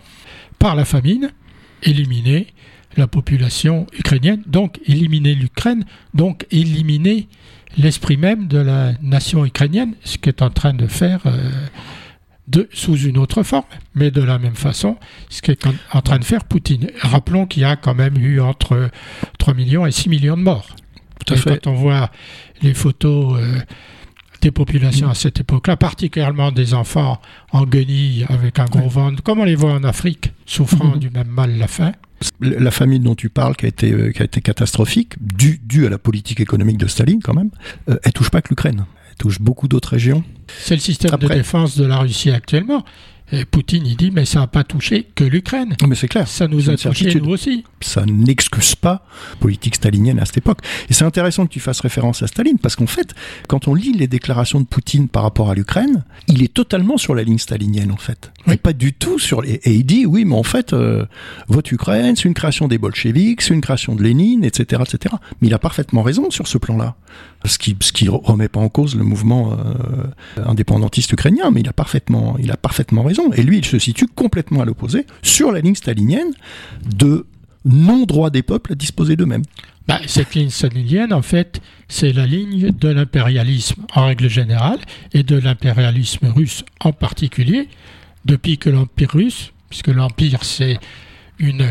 [0.60, 1.32] par la famine,
[1.84, 2.48] éliminer
[2.98, 7.28] la population ukrainienne, donc éliminer l'Ukraine, donc éliminer
[7.78, 11.52] l'esprit même de la nation ukrainienne, ce qu'est en train de faire euh,
[12.48, 14.98] de, sous une autre forme, mais de la même façon,
[15.30, 16.90] ce qu'est en train de faire Poutine.
[17.02, 18.90] Rappelons qu'il y a quand même eu entre
[19.40, 20.76] 3 millions et 6 millions de morts.
[21.26, 21.62] Tout à fait.
[21.64, 22.12] Quand on voit
[22.62, 23.60] les photos euh,
[24.46, 27.20] des populations à cette époque-là, particulièrement des enfants
[27.52, 31.00] en guenilles avec un gros ventre, comme on les voit en Afrique, souffrant mhm.
[31.00, 31.94] du même mal la faim,
[32.40, 35.88] la famine dont tu parles, qui a été, euh, qui a été catastrophique, due, due
[35.88, 37.50] à la politique économique de Staline quand même,
[37.90, 38.86] euh, elle touche pas que l'Ukraine.
[39.10, 40.24] Elle touche beaucoup d'autres régions.
[40.60, 42.86] C'est le système de défense de la Russie actuellement.
[43.32, 45.76] Et Poutine, il dit, mais ça n'a pas touché que l'Ukraine.
[45.88, 46.28] Mais c'est clair.
[46.28, 47.64] Ça nous a touché nous aussi.
[47.82, 50.60] Ça n'excuse pas la politique stalinienne à cette époque.
[50.90, 53.16] Et c'est intéressant que tu fasses référence à Staline, parce qu'en fait,
[53.48, 57.16] quand on lit les déclarations de Poutine par rapport à l'Ukraine, il est totalement sur
[57.16, 58.32] la ligne stalinienne, en fait.
[58.48, 58.58] Oui.
[58.58, 59.54] pas du tout sur les...
[59.64, 61.06] Et il dit, oui, mais en fait, euh,
[61.48, 65.16] votre Ukraine, c'est une création des bolcheviks, c'est une création de Lénine, etc., etc.
[65.42, 66.96] Mais il a parfaitement raison sur ce plan-là.
[67.46, 71.70] Ce qui, ce qui remet pas en cause le mouvement euh, indépendantiste ukrainien, mais il
[71.70, 75.52] a parfaitement, il a parfaitement raison et lui, il se situe complètement à l'opposé, sur
[75.52, 76.32] la ligne stalinienne
[76.98, 77.26] de
[77.66, 79.44] non-droit des peuples à disposer d'eux-mêmes.
[79.88, 84.80] Bah, cette ligne stalinienne, en fait, c'est la ligne de l'impérialisme en règle générale
[85.14, 87.70] et de l'impérialisme russe en particulier,
[88.26, 90.80] depuis que l'Empire russe, puisque l'Empire c'est
[91.38, 91.68] une,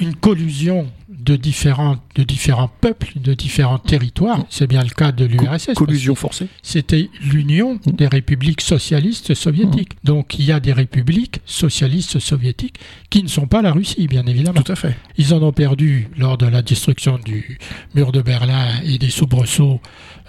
[0.00, 0.86] une collusion
[1.26, 4.46] de différents, de différents peuples, de différents territoires.
[4.48, 5.74] C'est bien le cas de l'URSS.
[5.74, 6.46] Collusion forcée.
[6.62, 9.94] C'était l'union des républiques socialistes soviétiques.
[9.94, 10.06] Mmh.
[10.06, 12.78] Donc il y a des républiques socialistes soviétiques
[13.10, 14.62] qui ne sont pas la Russie, bien évidemment.
[14.62, 14.96] Tout à fait.
[15.18, 17.58] Ils en ont perdu lors de la destruction du
[17.94, 19.80] mur de Berlin et des soubresauts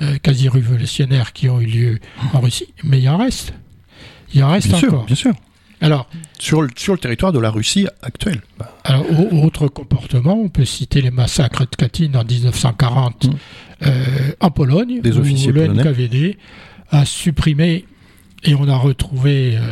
[0.01, 1.99] euh, quasi révolutionnaires qui ont eu lieu
[2.33, 2.73] en Russie.
[2.83, 3.53] Mais il en reste.
[4.33, 4.89] Il en reste bien encore.
[4.89, 5.33] Sûr, bien sûr.
[5.81, 6.09] Alors,
[6.39, 8.41] sur le, sur le territoire de la Russie actuelle.
[8.83, 9.05] Alors,
[9.43, 13.29] autre comportement, on peut citer les massacres de Katyn en 1940 mmh.
[13.85, 14.05] euh,
[14.39, 16.37] en Pologne, Des officiers où le NKVD
[16.89, 17.85] a supprimé
[18.43, 19.57] et on a retrouvé.
[19.57, 19.71] Euh,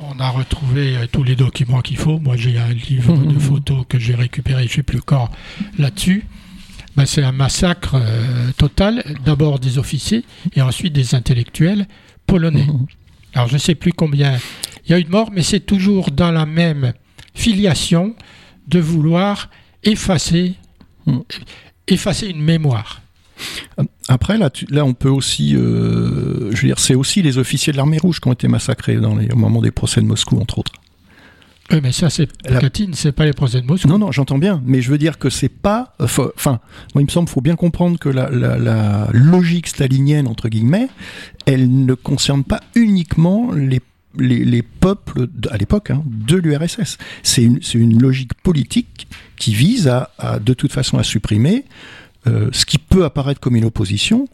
[0.00, 2.18] on a retrouvé euh, tous les documents qu'il faut.
[2.18, 5.30] Moi, j'ai un livre de photos que j'ai récupéré, je ne sais plus quand,
[5.78, 6.24] là-dessus.
[6.96, 7.96] Ben, c'est un massacre
[8.58, 11.86] total, d'abord des officiers et ensuite des intellectuels
[12.26, 12.66] polonais.
[12.66, 12.86] Mmh.
[13.34, 14.36] Alors, je ne sais plus combien
[14.84, 16.92] il y a eu de mort, mais c'est toujours dans la même
[17.34, 18.14] filiation
[18.68, 19.50] de vouloir
[19.84, 20.54] effacer,
[21.06, 21.18] hmm.
[21.88, 23.00] effacer une mémoire.
[24.08, 27.76] Après, là, là, on peut aussi, euh, je veux dire, c'est aussi les officiers de
[27.76, 30.58] l'armée rouge qui ont été massacrés dans les, au moment des procès de Moscou, entre
[30.58, 30.72] autres.
[31.70, 32.60] Oui, mais ça, c'est la...
[32.60, 33.88] Katyn, c'est pas les procès de Moscou.
[33.88, 35.94] Non, non, j'entends bien, mais je veux dire que c'est pas.
[36.00, 36.60] Euh, enfin,
[36.94, 40.88] moi, il me semble, faut bien comprendre que la, la, la, logique stalinienne entre guillemets,
[41.46, 43.80] elle ne concerne pas uniquement les
[44.18, 46.98] les, peuples à l'époque hein, de l'URSS.
[47.22, 47.44] C'est
[47.74, 51.64] une, logique politique qui vise à, de toute façon à supprimer
[52.26, 54.28] euh, ce qui peut apparaître comme une opposition,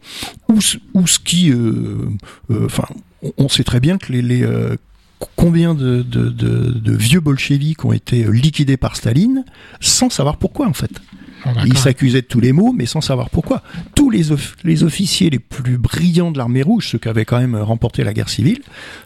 [0.48, 2.08] ou, ce qui, euh,
[2.50, 2.84] euh, enfin,
[3.38, 4.46] on sait très bien que les,
[5.36, 9.44] combien de, de, vieux bolcheviks ont été liquidés par Staline
[9.80, 10.90] sans savoir pourquoi en fait.
[11.46, 13.62] Oh, Ils s'accusaient de tous les maux, mais sans savoir pourquoi.
[13.94, 14.24] Tous les,
[14.64, 18.12] les officiers les plus brillants de l'armée rouge, ceux qui avaient quand même remporté la
[18.12, 18.60] guerre civile,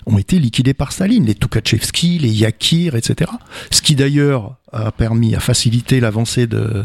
[0.06, 1.26] ont été liquidés par Staline.
[1.26, 3.30] Les Tukhachevski, les Yakir, etc.
[3.70, 6.84] Ce qui d'ailleurs a permis, à faciliter l'avancée de,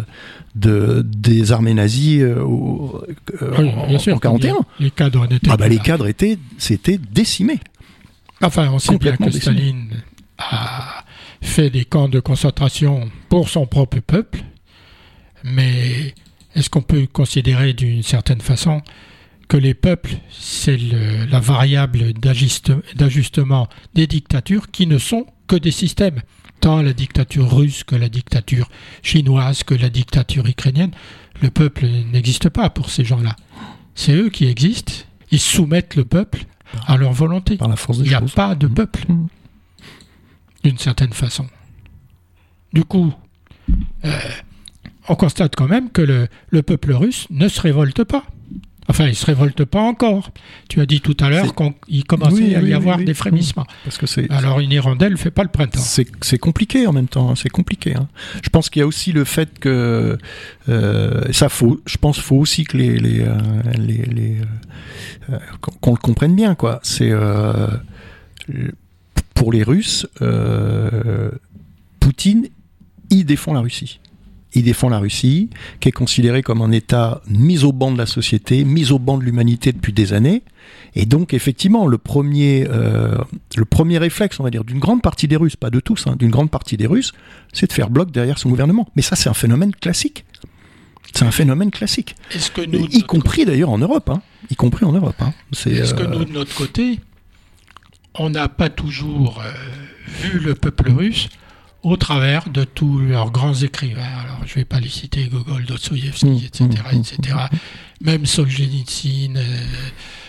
[0.56, 2.44] de, des armées nazies euh,
[3.42, 4.56] euh, en, 41.
[4.80, 5.50] Les, cadres étaient.
[5.50, 7.60] Ah bah les cadres étaient, c'était décimé.
[8.42, 9.90] Enfin, on sait bien que Staline
[10.38, 11.04] a
[11.42, 14.44] fait des camps de concentration pour son propre peuple
[15.54, 16.14] mais
[16.56, 18.82] est-ce qu'on peut considérer d'une certaine façon
[19.48, 26.22] que les peuples, c'est la variable d'ajustement des dictatures qui ne sont que des systèmes
[26.60, 28.68] Tant la dictature russe que la dictature
[29.04, 30.92] chinoise que la dictature ukrainienne,
[31.42, 33.36] le peuple n'existe pas pour ces gens-là.
[33.94, 34.94] C'est eux qui existent.
[35.30, 36.46] Ils soumettent le peuple
[36.88, 37.60] à leur volonté.
[37.62, 38.74] Il n'y a pas de mmh.
[38.74, 39.28] peuple, mmh.
[40.64, 41.46] d'une certaine façon.
[42.74, 43.14] Du coup,
[44.06, 44.12] euh,
[45.08, 46.02] on constate quand même que
[46.52, 48.24] le, peuple russe ne se révolte pas.
[48.89, 50.32] Enfin, il ne se révolte pas encore.
[50.70, 53.67] Tu as dit tout à l'heure qu'il commençait à y avoir des frémissements.
[53.84, 55.82] Parce que c'est, Alors, une hirondelle ne fait pas le printemps.
[55.82, 57.30] C'est, compliqué en même temps.
[57.30, 57.96] Hein, c'est compliqué.
[57.96, 58.08] Hein.
[58.41, 60.17] Je pense qu'il y a aussi le fait que
[60.70, 61.82] euh, ça faut.
[61.86, 63.36] Je pense faut aussi que les, les, euh,
[63.78, 64.38] les,
[65.30, 65.38] euh,
[65.82, 66.80] qu'on le comprenne bien quoi.
[66.84, 67.12] C'est
[69.34, 70.08] pour les Russes,
[72.00, 72.48] Poutine,
[73.10, 74.00] il défend la Russie
[74.58, 78.06] il défend la Russie, qui est considérée comme un État mis au banc de la
[78.06, 80.43] société, mis au banc de l'humanité depuis des années.
[80.96, 83.17] Et donc, effectivement, le premier, euh,
[83.56, 86.15] le premier réflexe, on va dire, d'une grande partie des Russes, pas de tous, hein,
[86.17, 87.13] d'une grande partie des Russes,
[87.54, 88.88] c'est de faire bloc derrière son gouvernement.
[88.96, 90.26] Mais ça, c'est un phénomène classique.
[91.13, 92.15] C'est un phénomène classique.
[92.32, 94.22] Est-ce que nous, y compris d'ailleurs en Europe, hein.
[94.50, 95.15] y compris en Europe.
[95.20, 95.34] Hein.
[95.52, 97.00] Est-ce que euh, nous, de notre côté,
[98.15, 99.52] on n'a pas toujours euh,
[100.08, 101.30] vu le peuple russe
[101.88, 104.02] au travers de tous leurs grands écrivains.
[104.04, 107.38] Alors, je ne vais pas les citer, Gogol, Dostoïevski, etc., etc.
[108.02, 109.38] Même Solzhenitsyn.
[109.38, 109.65] Euh,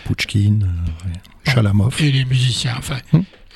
[0.05, 1.95] Pouchkine, euh, Chalamov.
[1.99, 2.75] Et les musiciens.
[2.77, 2.99] Enfin,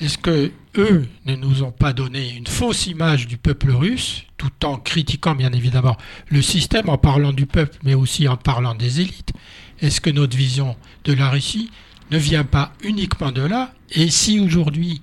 [0.02, 4.66] est-ce que eux ne nous ont pas donné une fausse image du peuple russe, tout
[4.66, 5.96] en critiquant bien évidemment
[6.28, 9.32] le système, en parlant du peuple, mais aussi en parlant des élites?
[9.80, 11.70] Est-ce que notre vision de la Russie
[12.10, 13.72] ne vient pas uniquement de là?
[13.92, 15.00] Et si aujourd'hui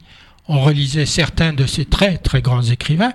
[0.48, 3.14] on relisait certains de ces très très grands écrivains,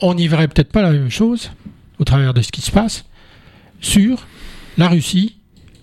[0.00, 1.50] on n'y verrait peut-être pas la même chose,
[1.98, 3.04] au travers de ce qui se passe,
[3.80, 4.26] sur
[4.76, 5.36] la Russie,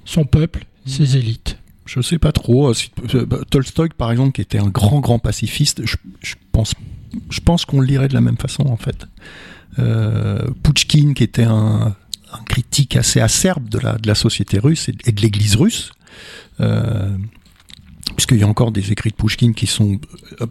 [0.05, 1.57] son peuple, ses élites.
[1.85, 2.69] Je ne sais pas trop.
[2.69, 2.73] Euh,
[3.13, 6.73] euh, bah, Tolstoï, par exemple, qui était un grand, grand pacifiste, je, pense,
[7.29, 9.05] je pense qu'on le lirait de la même façon, en fait.
[9.77, 10.47] Euh,
[10.87, 11.95] qui était un,
[12.45, 15.91] critique assez acerbe de la, de la société russe et, de l'Église russe,
[16.59, 17.15] euh,
[18.13, 19.99] puisqu'il y a encore des écrits de Pushkin qui sont
[20.41, 20.45] euh,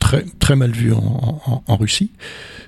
[0.00, 2.10] très, très mal vus en, Russie.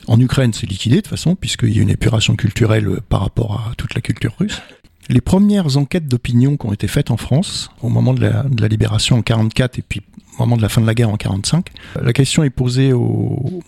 [0.07, 3.21] En Ukraine, c'est liquidé de toute façon, puisqu'il y a une épuration culturelle euh, par
[3.21, 4.61] rapport à toute la culture russe.
[5.09, 9.17] Les premières enquêtes d'opinion qui ont été faites en France, au moment de la, libération
[9.17, 10.03] en 44 et puis
[10.39, 11.67] au moment de la fin de la guerre en 45,
[12.01, 13.61] la question est posée aux,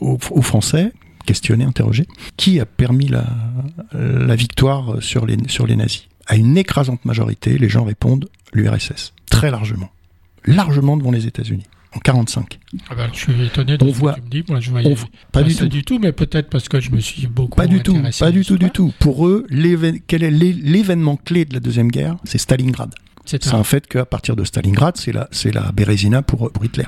[0.00, 0.92] aux, Français,
[1.24, 3.24] questionnés, interrogés, qui a permis la,
[3.92, 9.14] la victoire sur les, sur les nazis À une écrasante majorité, les gens répondent l'URSS
[9.32, 9.90] très largement,
[10.44, 11.64] largement devant les États-Unis
[11.94, 12.58] en 45.
[12.88, 14.44] Ah ben, je suis étonné de ce que tu me dis.
[14.48, 14.96] Moi, je voyais
[15.30, 15.66] pas, du tout.
[15.66, 18.44] du tout, mais peut-être parce que je me suis beaucoup pas du tout, pas du
[18.44, 18.92] tout, du tout.
[18.98, 19.46] Pour eux,
[20.06, 22.94] quel est l'événement clé de la deuxième guerre C'est Stalingrad.
[23.24, 26.86] C'est un fait qu'à partir de Stalingrad, c'est la, c'est la Bérésina pour, Hitler.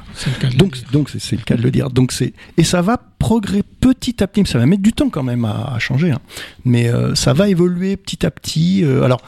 [0.57, 1.91] Donc, donc c'est, le cas de le dire.
[1.91, 4.45] Donc c'est et ça va progresser petit à petit.
[4.45, 6.21] Ça va mettre du temps quand même à, changer, hein.
[6.65, 8.85] mais euh, ça va évoluer petit à petit.
[8.85, 9.23] Euh, alors,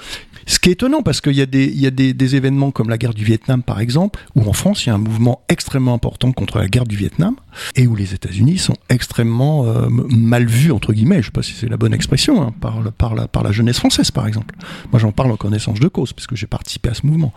[0.46, 3.62] ce qui est étonnant parce qu'il y a, des, événements comme la guerre du Vietnam
[3.62, 6.86] par exemple, où en France il y a un mouvement extrêmement important contre la guerre
[6.86, 7.36] du Vietnam,
[7.74, 11.42] et où les États-Unis sont extrêmement euh, mal vus, entre guillemets, je ne sais pas
[11.42, 14.54] si c'est la bonne expression, hein, par, par, la, par la jeunesse française par exemple.
[14.92, 17.32] Moi j'en parle en connaissance de cause, parce que j'ai participé à ce mouvement.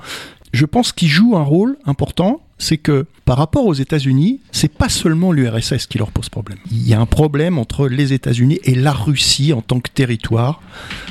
[0.51, 4.89] Je pense qu'il joue un rôle important c'est que par rapport aux États-Unis, c'est pas
[4.89, 6.59] seulement l'URSS qui leur pose problème.
[6.71, 10.61] Il y a un problème entre les États-Unis et la Russie en tant que territoire,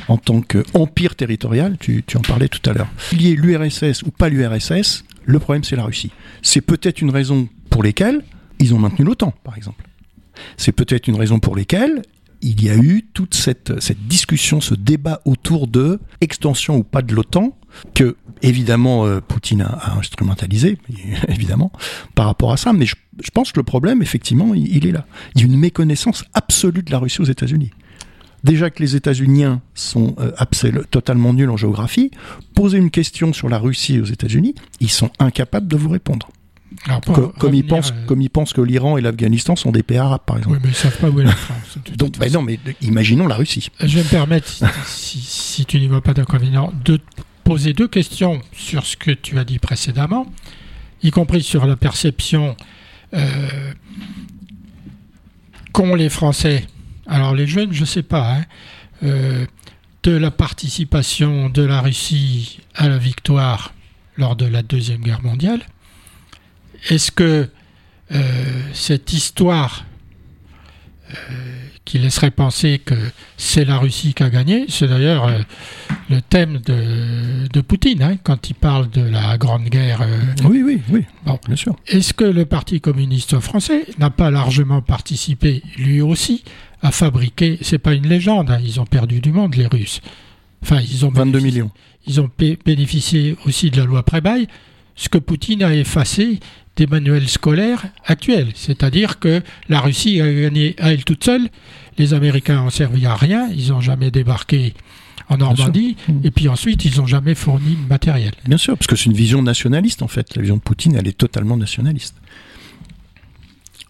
[0.06, 1.76] en tant qu'empire territorial.
[1.80, 2.88] Tu, en parlais tout à l'heure.
[3.10, 6.12] Qu'il y ait l'URSS ou pas l'URSS, le problème c'est la Russie.
[6.42, 8.22] C'est peut-être une raison pour lesquelles
[8.60, 9.84] ils ont maintenu l'OTAN, par exemple.
[10.56, 12.02] C'est peut-être une raison pour lesquelles
[12.40, 17.02] il y a eu toute cette, cette discussion, ce débat autour de extension ou pas
[17.02, 17.56] de l'OTAN,
[17.94, 20.78] que évidemment euh, Poutine a, instrumentalisé,
[21.28, 21.72] évidemment,
[22.14, 22.72] par rapport à ça.
[22.72, 22.94] Mais je,
[23.32, 25.06] pense que le problème, effectivement, il, est là.
[25.34, 27.70] Il y a une méconnaissance absolue de la Russie aux États-Unis.
[28.44, 30.32] déjà que les États-Unis sont euh,
[30.90, 32.10] totalement nuls en géographie,
[32.54, 36.28] posez une question sur la Russie aux États-Unis, ils sont incapables de vous répondre.
[37.38, 40.22] comme, ils pensent, euh, comme ils pensent que l'Iran et l'Afghanistan sont des pays arabes,
[40.26, 40.56] par exemple.
[40.56, 41.78] Oui, mais ils savent pas où est la France.
[41.96, 43.68] Donc, ben non, mais imaginons la Russie.
[43.80, 44.48] Je vais me permettre,
[44.86, 47.00] si, si tu n'y vois pas d'inconvénient, de
[47.48, 50.26] poser deux questions sur ce que tu as dit précédemment,
[51.02, 52.54] y compris sur la perception
[53.14, 53.72] euh,
[55.72, 56.66] qu'ont les Français,
[57.06, 58.44] alors les jeunes, je ne sais pas, hein,
[59.02, 59.46] euh,
[60.02, 63.72] de la participation de la Russie à la victoire
[64.18, 65.62] lors de la Deuxième Guerre mondiale.
[66.90, 67.48] Est-ce que
[68.12, 69.86] euh, cette histoire
[71.84, 72.94] qui laisserait penser que
[73.38, 74.66] c'est la Russie qui a gagné.
[74.68, 75.38] C'est d'ailleurs euh,
[76.10, 80.02] le thème de, de Poutine hein, quand il parle de la Grande Guerre.
[80.02, 80.18] Euh.
[80.44, 81.04] oui, oui, oui,
[81.46, 81.76] bien sûr.
[81.86, 86.44] Est-ce que le Parti communiste français n'a pas largement participé, lui aussi,
[86.82, 90.02] à fabriquer, c'est pas une légende, hein, ils ont perdu du monde, les Russes.
[90.62, 91.70] Enfin, ils ont 22 millions.
[92.06, 92.28] Ils ont
[92.64, 94.46] bénéficié aussi de la loi Prébaille,
[94.94, 96.40] ce que Poutine a effacé
[96.78, 98.52] des manuels scolaires actuels.
[98.54, 101.48] C'est-à-dire que la Russie a gagné à elle toute seule,
[101.98, 104.74] les Américains ont servi à rien, ils n'ont jamais débarqué
[105.28, 108.32] en Normandie, et puis ensuite ils n'ont jamais fourni de matériel.
[108.46, 110.34] Bien sûr, parce que c'est une vision nationaliste en fait.
[110.36, 112.14] La vision de Poutine, elle est totalement nationaliste.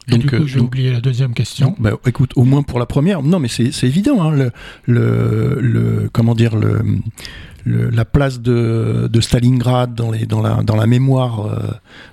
[0.08, 1.76] Donc, du coup, euh, j'ai oublié la deuxième question.
[1.78, 4.22] Bah, écoute, au moins pour la première, non, mais c'est évident.
[4.22, 4.52] Hein, le,
[4.86, 6.82] le, le, comment dire, le,
[7.68, 11.58] la place de, Stalingrad dans, les, dans, la, dans la mémoire euh,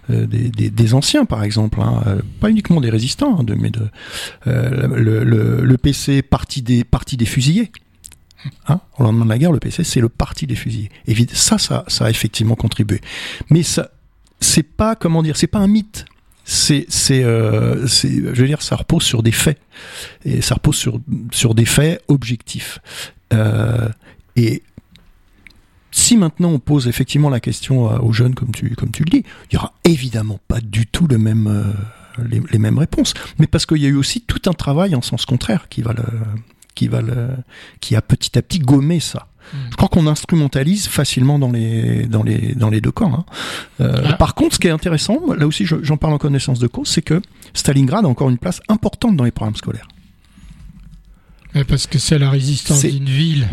[0.10, 3.88] euh, des, anciens, par exemple, hein, euh, pas uniquement des résistants, hein, de, mais de,
[4.46, 7.72] le, PC parti des, parti des fusillés.
[8.68, 10.89] Hein, au lendemain de la guerre, le PC, c'est le parti des fusillés.
[11.34, 13.02] Ça, ça, ça a effectivement contribué.
[13.50, 13.89] Mais ça,
[14.39, 16.06] c'est pas, comment dire, c'est pas un mythe
[16.48, 19.58] c'est c'est je veux dire ça repose sur des faits
[20.26, 21.00] et ça repose sur
[21.32, 22.78] sur des faits objectifs
[24.36, 24.62] et
[25.95, 29.23] si maintenant on pose effectivement la question aux jeunes, comme tu, comme tu le dis,
[29.49, 33.13] il n'y aura évidemment pas du tout le même, euh, les, mêmes réponses.
[33.39, 35.93] Mais parce qu'il y a eu aussi tout un travail en sens contraire qui va
[35.93, 36.03] le,
[36.75, 37.29] qui va le,
[37.79, 39.27] qui a petit à petit gommé ça.
[39.53, 39.58] Hmm.
[39.71, 43.13] Je crois qu'on instrumentalise facilement dans les, dans les, dans les deux camps.
[43.13, 43.25] Hein.
[43.79, 44.13] Euh, ah.
[44.13, 47.03] Par contre, ce qui est intéressant, là aussi j'en parle en connaissance de cause, c'est
[47.03, 47.21] que
[47.53, 49.88] Stalingrad a encore une place importante dans les programmes scolaires.
[51.69, 53.47] Parce que c'est la résistance d'une ville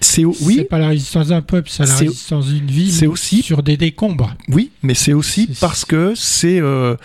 [0.00, 0.64] c'est oui.
[0.68, 2.92] pas la résistance d'un peuple, c'est la résistance d'une ville.
[2.92, 4.34] C'est aussi sur des décombres.
[4.48, 6.96] Oui, mais c'est aussi parce que c'est euh,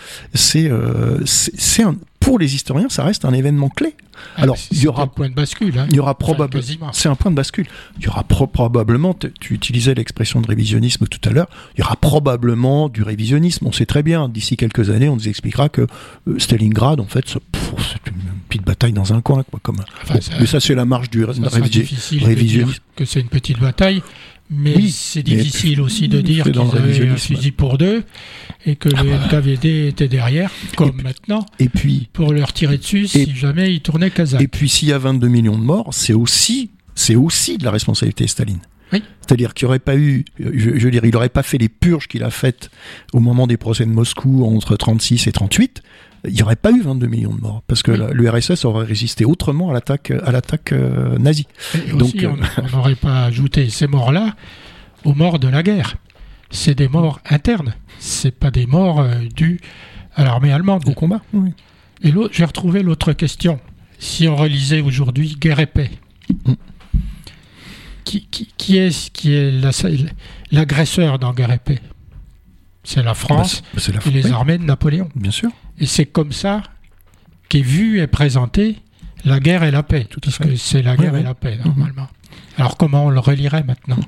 [0.56, 3.96] euh, c'est un pour les historiens, ça reste un événement clé.
[4.36, 5.78] Ah, Alors, il y aura un point de bascule.
[5.78, 5.86] Hein.
[5.88, 6.92] Il y aura probablement.
[6.92, 7.66] C'est un point de bascule.
[7.98, 9.14] Il y aura probablement.
[9.40, 11.48] Tu utilisais l'expression de révisionnisme tout à l'heure.
[11.74, 13.66] Il y aura probablement du révisionnisme.
[13.66, 14.28] On sait très bien.
[14.28, 15.86] D'ici quelques années, on nous expliquera que
[16.28, 17.40] euh, Stalingrad, en fait, c'est
[18.06, 19.58] une petite bataille dans un coin, quoi.
[19.62, 19.78] Comme.
[20.38, 22.80] mais ça, c'est la marche du révisionnisme.
[22.96, 24.02] Que c'est une petite bataille.
[24.50, 28.02] Mais c'est difficile aussi de dire qu'ils avaient un fusil pour deux
[28.66, 29.26] et que ah le bah.
[29.26, 34.10] NKVD était derrière, comme maintenant, et puis, pour leur tirer dessus si jamais ils tournaient
[34.10, 34.42] Kazakh.
[34.42, 37.70] Et puis s'il y a 22 millions de morts, c'est aussi, c'est aussi de la
[37.70, 38.60] responsabilité de Staline.
[38.92, 39.02] Oui.
[39.20, 42.08] C'est-à-dire qu'il n'y aurait pas eu, je, veux dire, il n'aurait pas fait les purges
[42.08, 42.70] qu'il a faites
[43.12, 45.82] au moment des procès de Moscou entre 36 et 38
[46.28, 49.70] il n'y aurait pas eu 22 millions de morts parce que l'URSS aurait résisté autrement
[49.70, 51.46] à l'attaque à l'attaque euh, nazie.
[51.94, 54.34] Donc euh, on n'aurait pas ajouté ces morts-là
[55.04, 55.96] aux morts de la guerre.
[56.50, 57.74] C'est des morts internes.
[57.98, 59.60] C'est pas des morts euh, dues
[60.14, 60.82] à l'armée allemande.
[60.86, 61.22] Au combat.
[61.32, 61.52] Oui.
[62.02, 63.60] Et j'ai retrouvé l'autre question.
[63.98, 65.90] Si on relisait aujourd'hui Guerre et paix,
[66.46, 66.52] mm.
[68.04, 69.52] Qui, qui, est qui est
[70.50, 71.80] l'agresseur dans Guerre et paix?
[72.82, 75.08] C'est la France bah, bah, et les armées de Napoléon.
[75.14, 75.50] Bien sûr.
[75.78, 76.62] Et c'est comme ça
[77.48, 78.76] qu'est vue et présentée
[79.24, 80.06] la guerre et la paix.
[80.08, 82.08] Tout parce que c'est la guerre et la paix, normalement.
[82.56, 83.98] Alors comment on le relirait maintenant?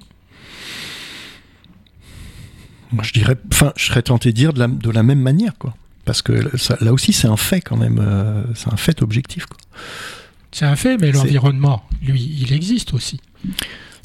[2.92, 5.56] Moi, je dirais, enfin, je serais tenté de dire de la, de la même manière,
[5.58, 5.74] quoi.
[6.04, 6.32] Parce que
[6.80, 9.46] là aussi, c'est un fait quand même, euh, c'est un fait objectif.
[10.50, 13.20] C'est un fait, mais l'environnement, lui, il existe aussi.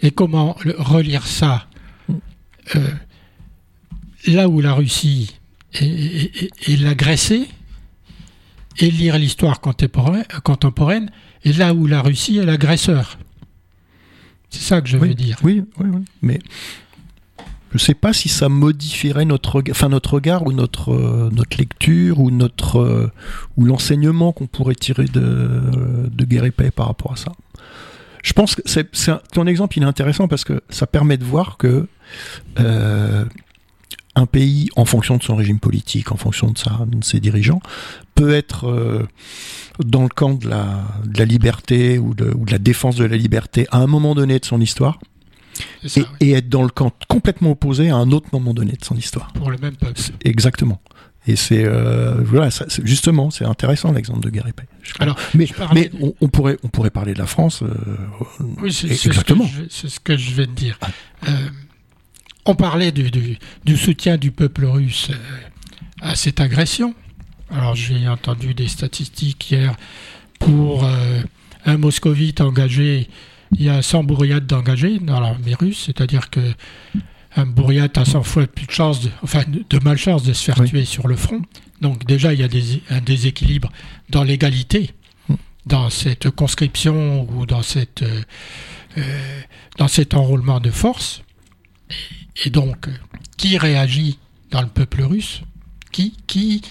[0.02, 1.68] Et comment relire ça
[2.76, 2.88] euh,
[4.28, 5.36] là où la Russie
[5.74, 7.48] est l'agressée
[8.80, 11.12] et lire l'histoire contemporaine,
[11.44, 13.18] et là où la Russie est l'agresseur.
[14.50, 15.38] C'est ça que je veux dire.
[15.44, 16.02] Oui, oui, oui.
[16.22, 16.40] Mais
[17.72, 21.58] je ne sais pas si ça modifierait notre, enfin notre regard ou notre, euh, notre
[21.58, 23.12] lecture ou, notre, euh,
[23.58, 27.34] ou l'enseignement qu'on pourrait tirer de, de Guerre et Paix par rapport à ça.
[28.28, 28.92] Je pense que c'est,
[29.32, 31.88] ton exemple il est intéressant parce que ça permet de voir que
[32.60, 33.24] euh,
[34.16, 37.62] un pays, en fonction de son régime politique, en fonction de, sa, de ses dirigeants,
[38.16, 39.08] peut être euh,
[39.80, 43.06] dans le camp de la, de la liberté ou de, ou de, la défense de
[43.06, 45.00] la liberté à un moment donné de son histoire.
[45.86, 46.10] Ça, et, oui.
[46.20, 49.32] et, être dans le camp complètement opposé à un autre moment donné de son histoire.
[49.32, 50.02] Pour le même peuple.
[50.26, 50.82] Exactement.
[51.28, 54.68] Et c'est euh, voilà, ça, justement, c'est intéressant l'exemple de Paix.
[55.00, 57.64] Alors, mais, mais on, on, pourrait on pourrait parler de la France.
[57.64, 57.76] Euh,
[58.62, 59.50] oui, c'est exactement.
[59.70, 60.80] C'est ce que je vais te dire.
[60.82, 60.88] Ah.
[61.28, 61.32] Euh,
[62.46, 65.12] on parlait du, du, du, soutien du peuple russe
[66.02, 66.96] à cette agression.
[67.52, 69.76] Alors j'ai entendu des statistiques hier
[70.40, 70.88] pour
[71.66, 73.10] un moscovite engagé,
[73.52, 76.40] il y a 100 bourriades d'engagés dans l'armée russe, c'est-à-dire que
[77.38, 80.60] un bourriate a 100 fois plus de chance, de, enfin de malchance de se faire
[80.60, 80.70] oui.
[80.70, 81.42] tuer sur le front.
[81.82, 83.72] Donc déjà il y a des, un déséquilibre
[84.10, 84.92] dans l'égalité,
[85.30, 85.36] mm.
[85.68, 88.24] dans cette conscription ou dans cette euh,
[88.98, 89.42] euh,
[89.78, 91.22] dans cet enrôlement de force.
[92.44, 92.90] Et, donc
[93.38, 94.18] qui réagit
[94.52, 95.42] dans le peuple russe?
[95.92, 96.62] Qui qui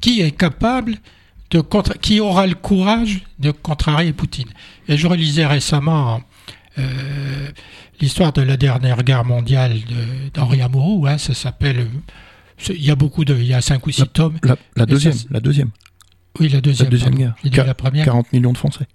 [0.00, 0.98] qui est capable
[1.50, 1.62] de
[2.00, 4.50] qui aura le courage de contrarier Poutine?
[4.86, 6.20] Et je relisais récemment
[6.78, 7.50] euh,
[8.00, 9.76] l'histoire de la dernière guerre mondiale
[10.32, 11.88] d'Henri Amouroux, hein, ça s'appelle.
[12.68, 14.38] Il y a beaucoup de, il y a cinq ou six la, tomes.
[14.42, 15.70] La, la deuxième, ça, la deuxième.
[16.38, 16.86] Oui, la deuxième.
[16.86, 17.34] La deuxième guerre.
[17.52, 18.04] Car, la première.
[18.04, 18.86] 40 millions de Français.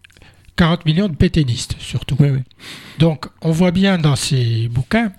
[0.55, 2.15] 40 millions de pétainistes, surtout.
[2.19, 2.39] Oui, oui.
[2.99, 5.11] Donc, on voit bien dans ces bouquins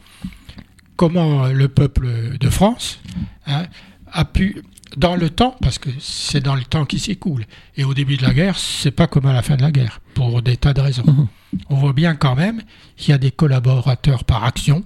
[0.96, 3.00] comment le peuple de France
[3.46, 3.64] hein,
[4.12, 4.62] a pu
[4.96, 7.44] dans le temps, parce que c'est dans le temps qui s'écoule.
[7.76, 10.00] Et au début de la guerre, c'est pas comme à la fin de la guerre,
[10.14, 11.04] pour des tas de raisons.
[11.06, 11.28] Mmh.
[11.70, 12.62] On voit bien quand même
[12.96, 14.84] qu'il y a des collaborateurs par action,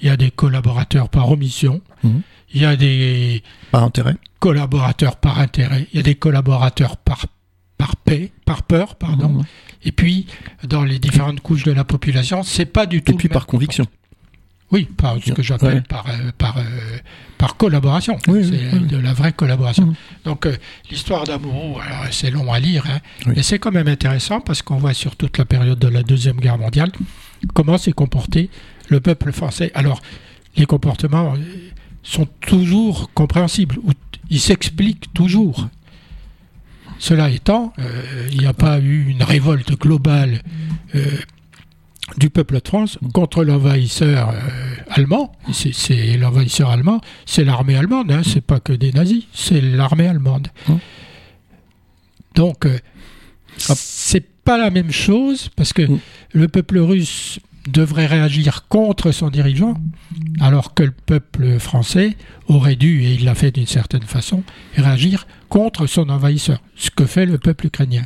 [0.00, 2.08] il y a des collaborateurs par omission, mmh.
[2.54, 4.16] il y a des par intérêt.
[4.38, 7.26] collaborateurs par intérêt, il y a des collaborateurs par
[7.78, 9.28] par paix, par peur, pardon.
[9.28, 9.42] Mmh.
[9.84, 10.26] Et puis
[10.62, 13.12] dans les différentes couches de la population, c'est pas du tout.
[13.12, 13.86] Et puis par conviction.
[14.72, 15.80] Oui, par ce que j'appelle ouais.
[15.82, 16.62] par, euh, par, euh,
[17.38, 18.18] par collaboration.
[18.26, 18.86] Oui, c'est oui.
[18.86, 19.86] de la vraie collaboration.
[19.86, 19.94] Mmh.
[20.24, 20.56] Donc euh,
[20.90, 21.78] l'histoire d'Amouroux,
[22.10, 23.34] c'est long à lire, hein, oui.
[23.36, 26.40] mais c'est quand même intéressant parce qu'on voit sur toute la période de la Deuxième
[26.40, 26.90] Guerre mondiale
[27.54, 28.50] comment s'est comporté
[28.88, 29.70] le peuple français.
[29.74, 30.00] Alors,
[30.56, 31.34] les comportements
[32.02, 33.92] sont toujours compréhensibles, ou
[34.30, 35.68] ils s'expliquent toujours.
[36.98, 40.42] Cela étant, euh, il n'y a pas eu une révolte globale
[40.94, 41.18] euh,
[42.16, 44.34] du peuple de France contre l'envahisseur euh,
[44.88, 45.32] allemand.
[45.52, 50.48] C'est l'envahisseur allemand, c'est l'armée allemande, hein, c'est pas que des nazis, c'est l'armée allemande.
[50.68, 50.74] Mmh.
[52.34, 52.78] Donc, euh,
[53.56, 55.98] c'est pas la même chose parce que mmh.
[56.32, 59.74] le peuple russe devrait réagir contre son dirigeant,
[60.40, 62.16] alors que le peuple français
[62.48, 64.42] aurait dû, et il l'a fait d'une certaine façon,
[64.76, 68.02] réagir contre son envahisseur, ce que fait le peuple ukrainien.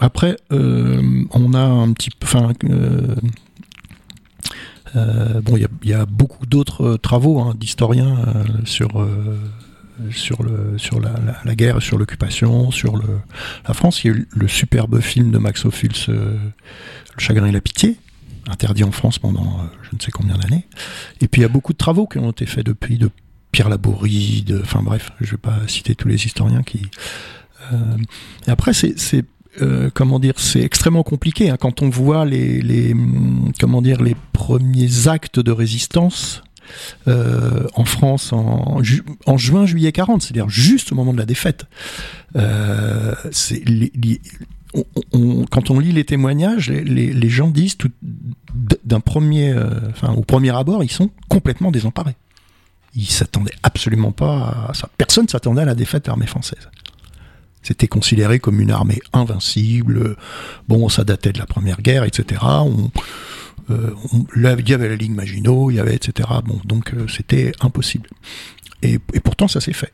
[0.00, 2.26] Après, euh, on a un petit peu.
[2.26, 3.14] Enfin, euh,
[4.96, 8.16] euh, bon, il y, a beaucoup d'autres travaux hein, d'historiens
[8.64, 9.06] sur
[10.10, 13.18] sur le sur la, guerre, sur l'occupation, sur le,
[13.66, 14.04] la France.
[14.04, 16.52] Il y a eu le superbe film de Max Ophuls, Le
[17.18, 17.96] chagrin et la pitié,
[18.48, 20.66] interdit en France pendant je ne sais combien d'années.
[21.20, 23.10] Et puis il y a beaucoup de travaux qui ont été faits depuis, de
[23.50, 26.82] Pierre Laborie, de, enfin bref, je ne vais pas citer tous les historiens qui.
[28.46, 29.24] Et après, c'est
[29.62, 32.94] euh, comment dire, c'est extrêmement compliqué hein, quand on voit les,
[33.60, 36.42] comment dire, les premiers actes de résistance
[37.08, 41.26] euh, en France en, ju en juin, juillet 40, c'est-à-dire juste au moment de la
[41.26, 41.66] défaite.
[42.36, 43.14] Euh,
[45.50, 47.78] quand on lit les témoignages, les, gens disent
[48.84, 49.54] d'un premier,
[49.90, 52.16] enfin au premier abord, ils sont complètement désemparés.
[52.96, 54.88] Ils s'attendaient absolument pas à ça.
[54.98, 56.68] Personne s'attendait à la défaite de l'armée française.
[57.64, 60.16] C'était considéré comme une armée invincible.
[60.68, 62.40] Bon, ça datait de la Première Guerre, etc.
[62.44, 62.90] On,
[63.70, 66.28] euh, on, là, il y avait la ligne Maginot, il y avait, etc.
[66.44, 68.08] Bon, donc euh, c'était impossible.
[68.82, 69.92] Et, et, pourtant, ça s'est fait.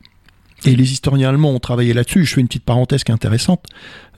[0.65, 2.25] Et les historiens allemands ont travaillé là-dessus.
[2.25, 3.65] Je fais une petite parenthèse qui est intéressante.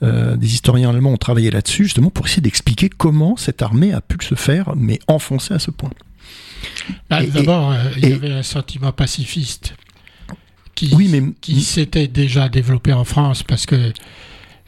[0.02, 4.00] Euh, des historiens allemands ont travaillé là-dessus, justement, pour essayer d'expliquer comment cette armée a
[4.00, 5.90] pu se faire, mais enfoncer à ce point.
[7.08, 9.74] D'abord, euh, il y avait un sentiment pacifiste
[10.74, 11.22] qui, oui, mais...
[11.40, 13.92] qui s'était déjà développé en France parce que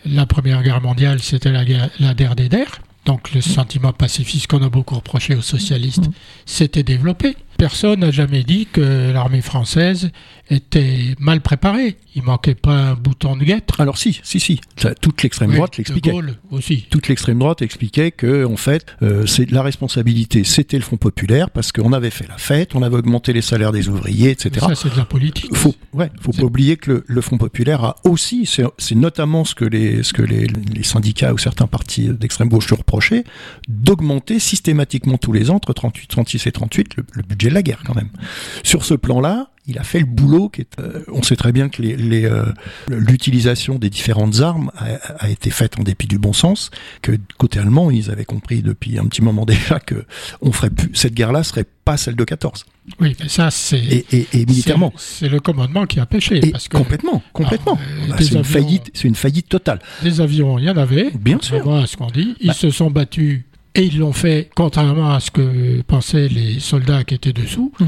[0.04, 2.80] la Première Guerre mondiale, c'était la, guerre, la guerre des der.
[3.04, 6.12] Donc le sentiment pacifiste qu'on a beaucoup reproché aux socialistes mmh.
[6.44, 7.36] s'était développé.
[7.58, 10.10] Personne n'a jamais dit que l'armée française
[10.50, 11.96] était mal préparée.
[12.14, 13.80] Il manquait pas un bouton de guêtre.
[13.80, 14.60] Alors si, si, si.
[14.76, 16.12] Ça, toute l'extrême oui, droite l'expliquait.
[16.50, 16.86] aussi.
[16.90, 21.50] Toute l'extrême droite expliquait que, en fait, euh, c'est la responsabilité, c'était le Front populaire
[21.50, 24.50] parce qu'on avait fait la fête, on avait augmenté les salaires des ouvriers, etc.
[24.68, 25.54] Mais ça, c'est de la politique.
[25.54, 29.54] Faut, ouais, faut pas oublier que le, le, Front populaire a aussi, c'est notamment ce
[29.54, 33.24] que les, ce que les, les syndicats ou certains partis d'extrême gauche lui reprochaient,
[33.68, 37.54] d'augmenter systématiquement tous les ans entre 38, 36 et 38 le, le budget budget de
[37.54, 38.10] la guerre quand même.
[38.62, 40.48] Sur ce plan-là, il a fait le boulot.
[40.48, 42.52] Qui est, euh, on sait très bien que euh,
[42.88, 46.70] l'utilisation les, des différentes armes a, été faite en dépit du bon sens.
[47.02, 50.04] Que côté allemand, ils avaient compris depuis un petit moment déjà que
[50.40, 52.64] on ferait plus cette guerre-là serait pas celle de 14.
[53.00, 56.40] Oui, mais ça c'est et, et, militairement, c'est le commandement qui a pêché.
[56.52, 57.78] parce que, complètement, complètement.
[58.10, 59.80] Ah, c'est une faillite, c'est une faillite totale.
[60.02, 61.10] Des avions, il y en avait.
[61.10, 61.88] Bien sûr.
[61.88, 62.36] ce qu'on dit.
[62.40, 63.44] Ils bah se sont battus
[63.76, 67.72] et ils l'ont fait contrairement à ce que pensaient les soldats qui étaient dessous.
[67.78, 67.84] Mmh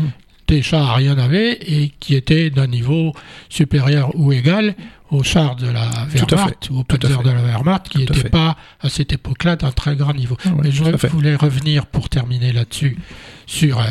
[0.49, 3.13] des chars, il y en avait, et qui étaient d'un niveau
[3.49, 4.75] supérieur ou égal
[5.11, 8.89] aux chars de la Wehrmacht, ou aux panzers de la Wehrmacht, qui n'étaient pas, à
[8.89, 10.37] cette époque-là, d'un très grand niveau.
[10.45, 12.99] Ah Mais je voulais revenir, pour terminer là-dessus,
[13.47, 13.85] sur euh,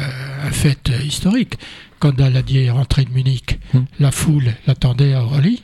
[0.44, 1.58] un fait historique.
[2.00, 3.86] Quand Daladier est rentré de Munich, hum.
[4.00, 5.64] la foule l'attendait à Orly,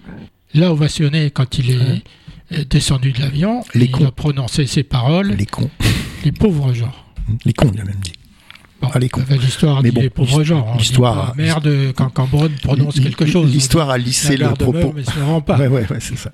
[0.56, 2.04] l'a ovationné quand il est
[2.54, 5.32] euh, descendu de l'avion, il a prononcé ces paroles.
[5.34, 5.70] Les cons.
[6.24, 6.92] Les pauvres gens.
[7.46, 8.14] Les cons, il a même dit.
[9.30, 10.68] L'histoire des bon, pauvres gens.
[10.70, 10.78] Hein.
[10.78, 11.34] L'histoire.
[11.38, 13.52] Merde, quand Cambronne prononce quelque chose.
[13.52, 14.94] L'histoire a lissé le propos.
[14.96, 15.58] mais ça rend pas.
[15.58, 16.32] Ouais, ouais, c'est ça.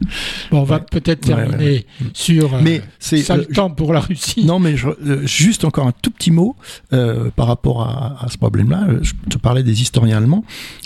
[0.51, 2.55] Bon, on va peut-être terminer sur.
[2.55, 4.45] Euh, mais c'est ça le euh, temps pour la Russie.
[4.45, 6.55] Non, mais euh, juste encore un tout petit mot
[6.89, 8.87] par rapport à, ce problème-là.
[9.01, 10.43] Je te parlais des historiens allemands.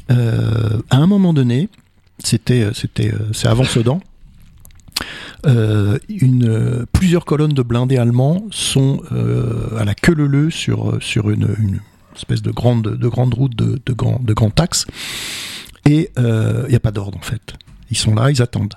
[0.09, 1.69] à un moment donné,
[2.19, 4.01] c'était, c'était, c'est avant Sedan.
[5.45, 5.97] Euh,
[6.91, 11.79] plusieurs colonnes de blindés allemands sont euh, à la queue leu sur, sur une,
[12.15, 14.85] espèce de grande, de grande route de, grand, de grand axe.
[15.85, 17.53] Et il euh, n'y a pas d'ordre en fait.
[17.91, 18.75] Ils sont là, ils attendent.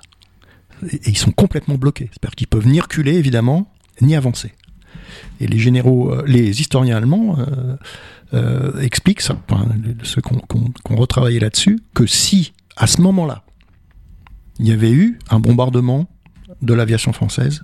[0.91, 2.09] Et, ils sont complètement bloqués.
[2.11, 4.53] C'est-à-dire qu'ils peuvent ni reculer évidemment, ni avancer.
[5.39, 7.37] Et les généraux, les historiens allemands
[8.81, 9.37] expliquent ça,
[10.03, 13.43] ceux qui ont retravaillé là-dessus, que si à ce moment-là,
[14.59, 16.07] il y avait eu un bombardement
[16.61, 17.63] de l'aviation française,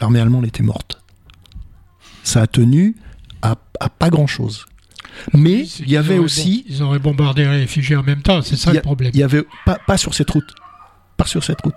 [0.00, 1.02] l'armée allemande était morte.
[2.22, 2.96] Ça a tenu
[3.42, 4.66] à, pas grand-chose.
[5.32, 6.64] Mais il y avait aussi...
[6.68, 9.10] ils auraient bombardé les réfugiés en même temps, c'est ça le problème.
[9.14, 9.44] Il y avait
[9.86, 10.54] pas, sur cette route.
[11.16, 11.76] Pas sur cette route.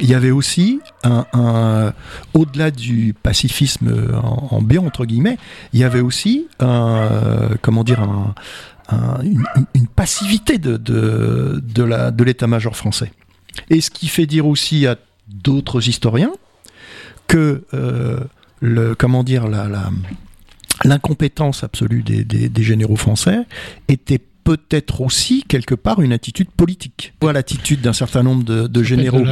[0.00, 1.92] Il y avait aussi un,
[2.34, 5.38] au-delà du pacifisme en, bien entre guillemets,
[5.72, 8.04] il y avait aussi un, comment dire
[8.90, 13.12] une, passivité de, de, de l'état-major français.
[13.70, 14.96] Et ce qui fait dire aussi à
[15.28, 16.32] d'autres historiens
[17.26, 18.20] que euh,
[18.60, 19.90] le, comment dire, la,
[20.84, 23.40] l'incompétence absolue des, des, généraux français
[23.88, 27.14] était peut-être aussi quelque part une attitude politique.
[27.20, 29.24] Voilà l'attitude d'un certain nombre de, de généraux,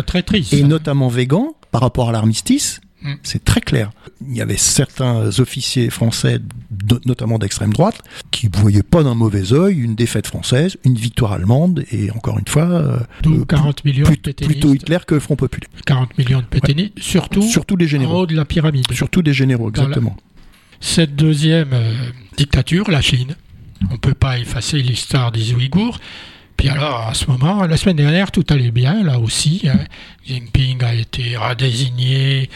[0.52, 3.14] et notamment Végan, par rapport à l'armistice, Mm.
[3.22, 3.90] C'est très clair.
[4.26, 6.38] Il y avait certains officiers français,
[7.05, 8.00] notamment d'extrême droite,
[8.30, 12.38] qui ne voyaient pas d'un mauvais œil une défaite française, une victoire allemande, et encore
[12.38, 13.00] une fois,
[13.48, 15.70] 40 euh, millions de plutôt Hitler que Front Populaire.
[15.86, 18.14] 40 millions de pétainistes, surtout, surtout des généraux.
[18.14, 18.90] en haut de la pyramide.
[18.92, 20.16] Surtout des généraux, exactement.
[20.80, 21.92] Cette deuxième euh,
[22.36, 23.36] dictature, la Chine,
[23.90, 26.00] on ne peut pas effacer l'histoire des Ouïghours,
[26.62, 29.62] puis alors, à ce moment, la semaine dernière, tout allait bien, là aussi.
[29.66, 29.80] Hein.
[30.24, 32.48] Jinping a été redésigné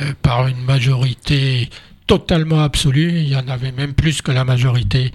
[0.00, 1.70] euh, par une majorité
[2.06, 3.20] totalement absolue.
[3.20, 5.12] Il y en avait même plus que la majorité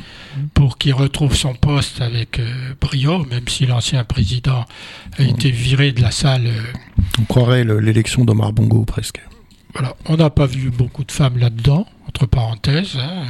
[0.56, 4.66] pour qu'il retrouve son poste avec euh, brio, même si l'ancien président
[5.20, 6.47] a été viré de la salle.
[6.47, 6.74] Euh.
[7.20, 9.22] On croirait l'élection d'Omar Bongo presque.
[9.74, 9.95] Voilà.
[10.06, 12.97] On n'a pas vu beaucoup de femmes là-dedans, entre parenthèses.
[13.00, 13.26] Hein,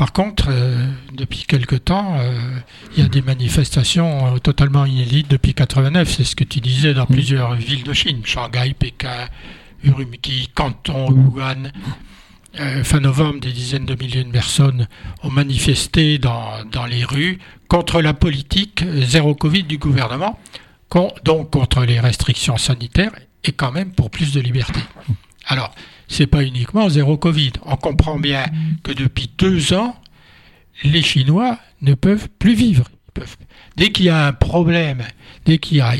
[0.00, 2.32] par contre, euh, depuis quelque temps, euh,
[2.96, 6.10] il y a des manifestations euh, totalement inédites depuis 89.
[6.10, 7.12] C'est ce que tu disais dans mm.
[7.12, 9.28] plusieurs villes de Chine, Shanghai, Pékin,
[9.84, 11.70] Urumqi, Canton, Wuhan.
[12.82, 14.88] fin novembre, des dizaines de milliers de personnes
[15.22, 17.38] ont manifesté dans, dans les rues
[17.68, 20.38] contre la politique zéro Covid du gouvernement,
[21.24, 23.12] donc contre les restrictions sanitaires
[23.44, 24.80] et quand même pour plus de liberté.
[25.46, 25.74] Alors,
[26.10, 27.52] c'est pas uniquement zéro Covid.
[27.64, 28.44] On comprend bien
[28.82, 29.96] que depuis deux ans,
[30.82, 32.84] les Chinois ne peuvent plus vivre.
[33.76, 35.04] Dès qu'il y a un problème,
[35.44, 35.92] dès qu'il y, a,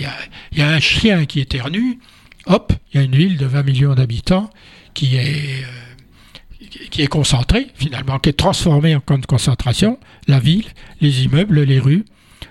[0.59, 1.99] un chien qui éternue,
[2.47, 4.51] hop, il y a une ville de 20 millions d'habitants
[4.95, 9.99] qui est, euh, qui est concentrée, finalement, qui est transformée en camp de concentration.
[10.27, 10.67] La ville,
[11.01, 12.05] les immeubles, les rues,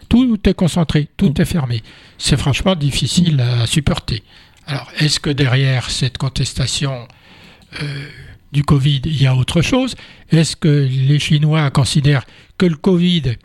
[0.08, 1.82] tout est concentré, tout est fermé.
[2.18, 4.24] C'est franchement difficile à supporter.
[4.66, 7.08] Alors, est-ce que derrière cette contestation
[8.52, 9.96] du Covid, il y a autre chose
[10.32, 12.26] Est-ce que les Chinois considèrent
[12.58, 13.36] que le Covid,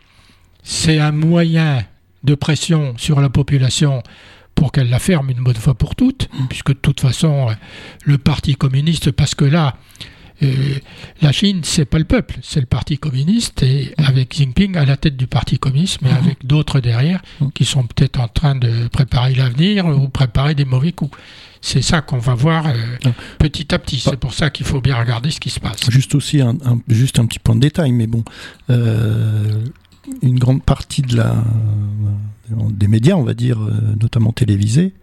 [0.63, 1.83] c'est un moyen
[2.23, 4.01] de pression sur la population
[4.55, 6.47] pour qu'elle la ferme une bonne fois pour toutes, mm.
[6.47, 7.47] puisque de toute façon,
[8.03, 9.75] le Parti communiste, parce que là,
[11.21, 14.85] la Chine, c'est pas le peuple, c'est le Parti communiste, et avec Xi Jinping à
[14.85, 17.21] la tête du Parti communiste, mais avec d'autres derrière
[17.53, 21.17] qui sont peut-être en train de préparer l'avenir ou préparer des mauvais coups.
[21.67, 22.67] C'est ça qu'on va voir
[23.39, 23.99] petit à petit.
[23.99, 25.89] C'est pour ça qu'il faut bien regarder ce qui se passe.
[25.89, 26.55] Juste aussi un,
[26.87, 28.23] juste un petit point de détail, mais bon,
[28.69, 31.43] une grande partie de la,
[32.69, 33.57] des médias, on va dire,
[33.99, 34.93] notamment télévisés,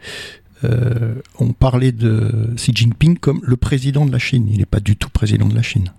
[0.64, 4.46] euh, on parlait de Xi Jinping comme le président de la Chine.
[4.50, 5.90] Il n'est pas du tout président de la Chine.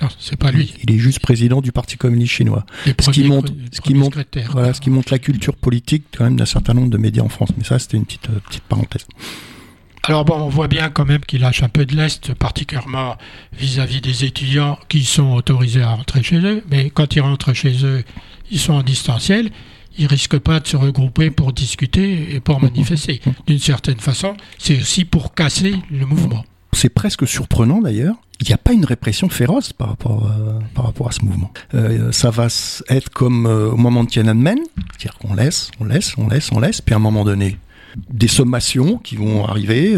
[0.00, 0.74] Non, c'est pas lui.
[0.82, 2.64] Il est juste président du Parti communiste chinois.
[3.00, 4.18] Ce qui, montre, ce, qui montre,
[4.50, 7.28] voilà, ce qui montre la culture politique quand même d'un certain nombre de médias en
[7.28, 7.50] France.
[7.56, 9.06] Mais ça, c'était une petite, euh, petite parenthèse.
[10.04, 13.16] Alors bon, on voit bien quand même qu'il lâche un peu de l'Est, particulièrement
[13.58, 16.62] vis-à-vis des étudiants qui sont autorisés à rentrer chez eux.
[16.70, 18.04] Mais quand ils rentrent chez eux,
[18.50, 19.50] ils sont en distanciel
[19.98, 23.20] ils risquent pas de se regrouper pour discuter et pour manifester.
[23.46, 26.44] D'une certaine façon, c'est aussi pour casser le mouvement.
[26.72, 28.16] C'est presque surprenant d'ailleurs.
[28.40, 31.50] Il n'y a pas une répression féroce par rapport, euh, par rapport à ce mouvement.
[31.74, 32.46] Euh, ça va
[32.88, 34.58] être comme euh, au moment de Tiananmen,
[34.96, 37.58] c'est-à-dire qu'on laisse, on laisse, on laisse, on laisse, puis à un moment donné,
[38.10, 39.96] des sommations qui vont arriver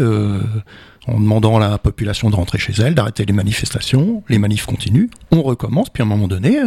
[1.07, 5.09] en demandant à la population de rentrer chez elle, d'arrêter les manifestations, les manifs continuent,
[5.31, 6.57] on recommence, puis à un moment donné,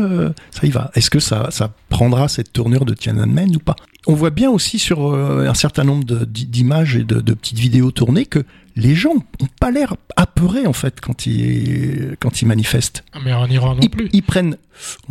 [0.50, 0.90] ça y va.
[0.94, 3.74] Est-ce que ça, ça prendra cette tournure de Tiananmen ou pas?
[4.06, 8.44] On voit bien aussi sur un certain nombre d'images et de, petites vidéos tournées que
[8.76, 13.04] les gens n'ont pas l'air apeurés en fait quand ils, quand ils manifestent.
[13.12, 14.08] Ah, mais en Iran non plus.
[14.12, 14.56] Ils prennent...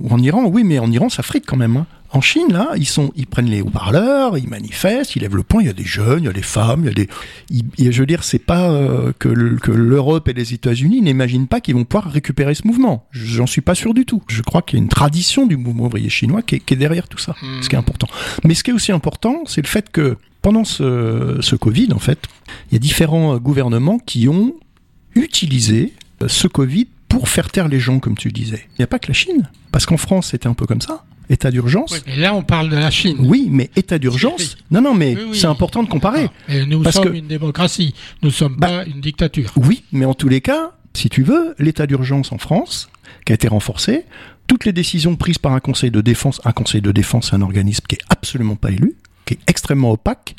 [0.09, 1.77] En Iran, oui, mais en Iran, ça frite quand même.
[1.77, 1.87] Hein.
[2.11, 5.61] En Chine, là, ils sont, ils prennent les haut-parleurs, ils manifestent, ils lèvent le poing.
[5.61, 7.91] Il y a des jeunes, il y a des femmes, il y a des.
[7.91, 11.85] je veux dire, c'est pas euh, que, l'Europe et les États-Unis n'imaginent pas qu'ils vont
[11.85, 13.07] pouvoir récupérer ce mouvement.
[13.11, 14.21] J'en suis pas sûr du tout.
[14.27, 17.17] Je crois qu'il y a une tradition du mouvement ouvrier chinois qui est, derrière tout
[17.17, 17.35] ça.
[17.61, 18.07] Ce qui est important.
[18.43, 21.99] Mais ce qui est aussi important, c'est le fait que pendant ce, ce Covid, en
[21.99, 22.19] fait,
[22.69, 24.53] il y a différents gouvernements qui ont
[25.15, 25.93] utilisé
[26.27, 28.67] ce Covid pour faire taire les gens, comme tu disais.
[28.71, 29.49] Il n'y a pas que la Chine.
[29.71, 31.93] Parce qu'en France, c'était un peu comme ça état d'urgence.
[31.93, 33.15] Oui, mais là, on parle de la Chine.
[33.19, 34.57] Oui, mais état d'urgence.
[34.69, 36.29] Non, non, mais c'est important de comparer.
[36.67, 37.95] nous sommes une démocratie.
[38.21, 39.51] Nous ne sommes bah, pas une dictature.
[39.55, 42.89] Oui, mais en tous les cas, si tu veux, l'état d'urgence en France,
[43.25, 44.05] qui a été renforcé,
[44.47, 47.41] toutes les décisions prises par un conseil de défense, un conseil de défense, c'est un
[47.41, 48.95] organisme qui est absolument pas élu,
[49.25, 50.35] qui est extrêmement opaque,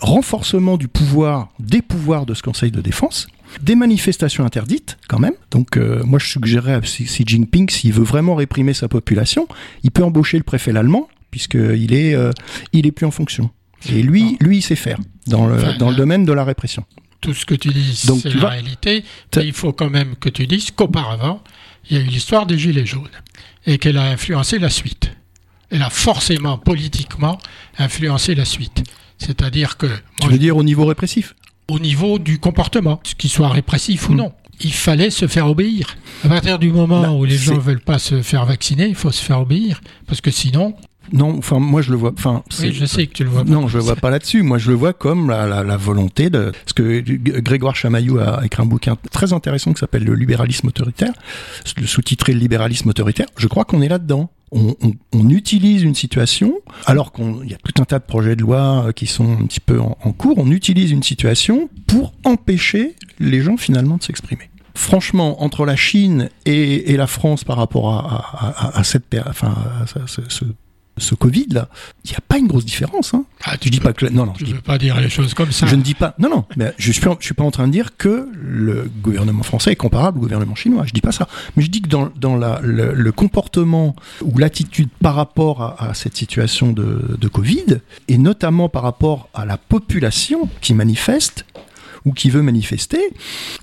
[0.00, 3.26] renforcement du pouvoir, des pouvoirs de ce conseil de défense,
[3.62, 5.34] des manifestations interdites, quand même.
[5.50, 9.48] Donc, euh, moi, je suggérerais à Xi Jinping, s'il veut vraiment réprimer sa population,
[9.82, 12.30] il peut embaucher le préfet allemand, puisqu'il est, euh,
[12.72, 13.50] il est plus en fonction.
[13.88, 16.84] Et lui, lui, il sait faire dans le, dans le domaine de la répression.
[17.20, 19.04] Tout ce que tu dis, c'est la réalité.
[19.36, 21.42] Mais il faut quand même que tu dises qu'auparavant,
[21.90, 23.08] il y a eu l'histoire des Gilets jaunes
[23.66, 25.12] et qu'elle a influencé la suite.
[25.70, 27.38] Elle a forcément, politiquement,
[27.78, 28.82] influencé la suite.
[29.18, 29.86] C'est-à-dire que.
[30.20, 31.34] Tu veux dire au niveau répressif?
[31.68, 34.16] au niveau du comportement, qu'il soit répressif ou hmm.
[34.16, 34.32] non.
[34.60, 35.96] Il fallait se faire obéir.
[36.24, 38.96] À partir du moment bah, où les gens ne veulent pas se faire vacciner, il
[38.96, 39.80] faut se faire obéir.
[40.08, 40.74] Parce que sinon,
[41.12, 42.12] non, enfin moi je le vois.
[42.16, 43.44] Enfin, oui, je sais que tu le vois.
[43.44, 44.42] Non, je le vois pas là-dessus.
[44.42, 46.50] Moi, je le vois comme la, la, volonté de.
[46.50, 47.00] Parce que
[47.40, 51.12] Grégoire Chamaillou a écrit un bouquin très intéressant qui s'appelle Le libéralisme autoritaire,
[51.76, 53.26] le sous-titré Le libéralisme autoritaire.
[53.36, 54.30] Je crois qu'on est là-dedans.
[54.50, 56.54] On, on, on, utilise une situation,
[56.86, 59.44] alors qu'il y a tout un tas de projets de loi euh, qui sont un
[59.44, 60.38] petit peu en, en cours.
[60.38, 66.30] On utilise une situation pour empêcher les gens finalement de s'exprimer franchement, entre la Chine
[66.46, 70.44] et, et, la France par rapport à, à, à cette, enfin, à ce,
[70.98, 71.68] ce, ce Covid-là,
[72.04, 73.14] il n'y a pas une grosse différence.
[73.14, 73.24] Hein.
[73.44, 74.34] Ah, tu dis pas que non, non.
[74.38, 75.66] je ne veux pas dire les choses comme ça.
[75.66, 76.14] Je ne dis pas.
[76.18, 76.44] Non, non.
[76.56, 79.76] Mais je suis, je suis pas en train de dire que le gouvernement français est
[79.76, 80.84] comparable au gouvernement chinois.
[80.86, 81.28] Je dis pas ça.
[81.56, 86.16] Mais je dis que dans, dans la, le, comportement ou l'attitude par rapport à, cette
[86.16, 91.44] situation de, de Covid, et notamment par rapport à la population qui manifeste,
[92.04, 93.00] ou qui veut manifester.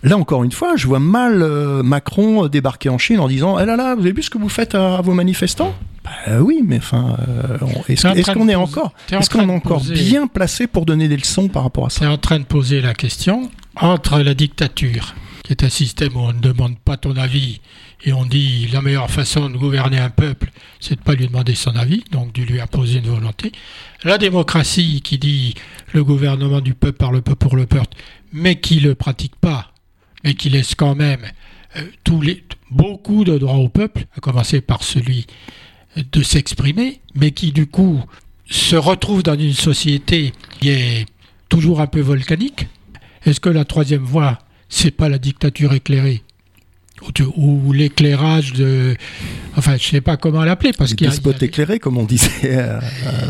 [0.03, 3.65] Là encore une fois, je vois mal euh, Macron débarquer en Chine en disant "Eh
[3.65, 5.73] là là, vous avez vu ce que vous faites à vos manifestants?
[6.03, 7.57] Bah, oui, mais enfin, euh,
[7.87, 11.63] est-ce qu'on est encore, est-ce qu'on est encore bien placé pour donner des leçons par
[11.63, 12.01] rapport à ça?
[12.01, 16.15] Tu es en train de poser la question entre la dictature, qui est un système
[16.15, 17.59] où on ne demande pas ton avis
[18.05, 21.55] et on dit la meilleure façon de gouverner un peuple, c'est de pas lui demander
[21.55, 23.51] son avis, donc de lui imposer une volonté.
[24.03, 25.55] La démocratie qui dit
[25.91, 27.97] le gouvernement du peuple par le peuple pour le peuple,
[28.31, 29.73] mais qui le pratique pas,
[30.23, 31.25] mais qui laisse quand même
[31.77, 31.81] euh,
[32.69, 35.25] beaucoup de droits au peuple, à commencer par celui
[35.97, 38.03] de s'exprimer, mais qui du coup
[38.47, 41.05] se retrouve dans une société qui est
[41.49, 42.67] toujours un peu volcanique.
[43.25, 44.37] Est-ce que la troisième voie,
[44.69, 46.24] c'est pas la dictature éclairée?
[47.35, 48.95] Ou, l'éclairage de,
[49.57, 52.69] enfin, je sais pas comment l'appeler parce qu'il y a comme on disait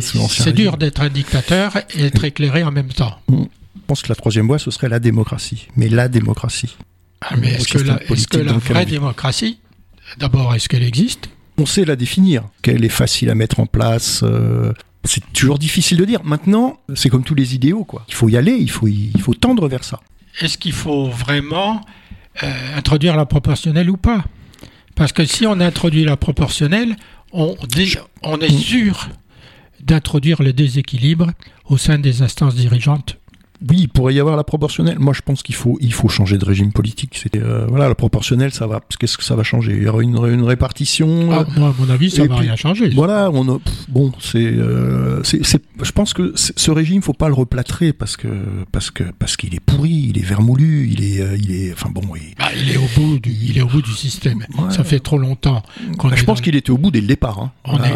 [0.02, 0.46] sous l'ancien.
[0.46, 3.20] C'est dur d'être un dictateur et être éclairé en même temps.
[3.30, 6.78] Je pense que la troisième voie, ce serait la démocratie, mais la démocratie.
[7.22, 9.60] Ah, mais est-ce que, la, est que la vraie démocratie,
[10.18, 11.30] d'abord, est-ce qu'elle existe?
[11.58, 14.22] On sait la définir, qu'elle est facile à mettre en place.
[14.24, 16.24] Euh, c'est toujours difficile de dire.
[16.24, 18.06] Maintenant, c'est comme tous les idéaux, quoi.
[18.10, 20.02] Il faut y aller, il faut, il faut tendre vers ça.
[20.42, 21.82] Est-ce qu'il faut vraiment
[22.44, 24.24] euh, introduire la proportionnelle ou pas.
[24.96, 26.96] Parce que si on introduit la proportionnelle,
[27.34, 27.56] on,
[28.24, 29.10] on est sûr
[29.82, 31.32] d'introduire le déséquilibre
[31.66, 33.18] au sein des instances dirigeantes
[33.70, 35.00] oui, il pourrait y avoir la proportionnelle.
[35.00, 37.20] Moi, je pense qu'il faut, il faut changer de régime politique.
[37.22, 38.82] C'était, euh, voilà, la proportionnelle, ça va.
[39.00, 39.74] Qu'est-ce que ça va changer?
[39.78, 41.30] Il y aura une, une répartition.
[41.32, 42.90] Ah, moi, à mon avis, ça va rien changer.
[42.90, 47.94] Voilà, on bon, euh, c'est, c'est, je pense que ce régime, faut pas le replâtrer
[47.94, 48.28] parce que,
[48.72, 51.90] parce que, parce qu'il est pourri, il est vermoulu, il est, euh, il est, enfin
[51.90, 54.46] bon, il, bah, il est au bout du, il est au bout du système.
[54.70, 55.64] Ça fait trop longtemps.
[55.98, 57.40] Qu'on bah, je pense qu'il était au bout dès le départ.
[57.40, 57.52] Hein.
[57.66, 57.94] On est,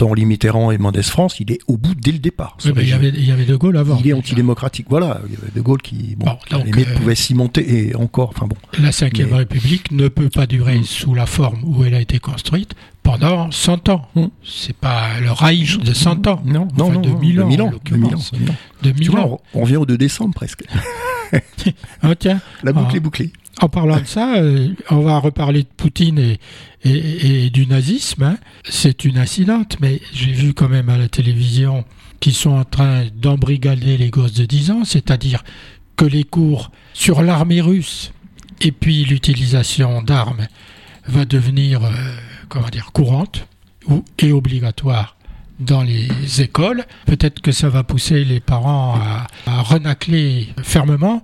[0.00, 2.56] Henri Mitterrand et Mendès France, il est au bout dès le départ.
[2.64, 3.96] il, y avait, il y avait De Gaulle avant.
[3.98, 4.86] Il est antidémocratique.
[4.88, 6.26] Voilà, il y avait De Gaulle qui, bon,
[6.64, 8.56] les mecs euh, pouvaient s'y monter et encore, enfin bon.
[8.78, 10.84] La Ve République ne peut pas durer mm.
[10.84, 14.08] sous la forme où elle a été construite pendant 100 ans.
[14.14, 14.26] Mm.
[14.44, 16.42] C'est pas le Reich de 100 ans.
[16.44, 17.46] Non, non, non, de 1000 ans.
[17.46, 17.70] 1000 ans.
[18.82, 19.40] De 1000 ans.
[19.54, 20.64] on revient au 2 décembre presque.
[22.04, 22.40] oh, tiens.
[22.62, 23.32] La boucle est bouclée.
[23.60, 26.36] En parlant de ça, euh, on va reparler de Poutine
[26.84, 28.22] et, du nazisme.
[28.24, 28.36] Hein.
[28.68, 31.84] C'est une incidente, mais j'ai vu quand même à la télévision
[32.20, 35.44] qu'ils sont en train d'embrigader les gosses de 10 ans, c'est-à-dire
[35.96, 38.12] que les cours sur l'armée russe
[38.60, 40.46] et puis l'utilisation d'armes
[41.06, 41.90] va devenir, euh,
[42.48, 43.46] comment dire, courante
[43.86, 45.16] ou, et obligatoire
[45.60, 46.08] dans les
[46.40, 46.84] écoles.
[47.06, 51.22] Peut-être que ça va pousser les parents à, à renacler fermement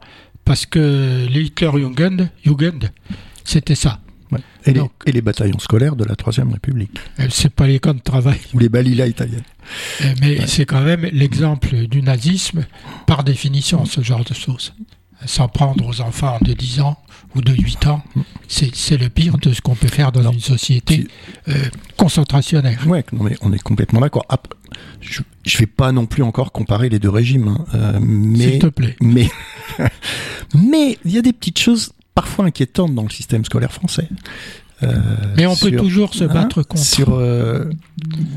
[0.50, 2.90] parce que les Hitler-Jugend, Jugend,
[3.44, 4.00] c'était ça.
[4.66, 4.74] Et,
[5.12, 6.98] les, bataillons scolaires de la Troisième République.
[7.20, 8.40] Euh, c'est pas les camps de travail.
[8.52, 9.44] Ou les balilas italiennes.
[10.00, 12.66] Euh, mais c'est quand même l'exemple du nazisme
[13.06, 14.74] par définition, ce genre de choses.
[15.26, 16.98] S'en prendre aux enfants de 10 ans
[17.34, 18.02] ou de 8 ans,
[18.48, 21.06] c'est le pire de ce qu'on peut faire dans une société
[21.48, 21.54] euh,
[21.96, 22.80] concentrationnaire.
[22.86, 23.00] Oui,
[23.42, 24.26] on est complètement d'accord.
[25.02, 28.66] Je ne vais pas non plus encore comparer les deux régimes, hein, mais, S'il te
[28.66, 28.96] plaît.
[29.00, 29.28] Mais
[30.54, 34.08] mais il y a des petites choses parfois inquiétantes dans le système scolaire français.
[34.82, 34.94] Euh,
[35.36, 36.82] mais on peut toujours se battre hein, contre.
[36.82, 37.64] Sur, euh,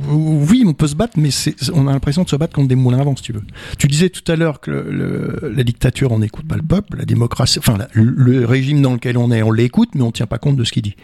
[0.10, 1.30] oui, on peut se battre, mais
[1.74, 3.44] on a l'impression de se battre contre des moulins avant, si tu veux.
[3.78, 7.06] Tu disais tout à l'heure que le, la dictature, on n'écoute pas le peuple, la
[7.06, 10.38] démocratie, enfin le régime dans lequel on est, on l'écoute, mais on ne tient pas
[10.38, 10.96] compte de ce qu'il dit.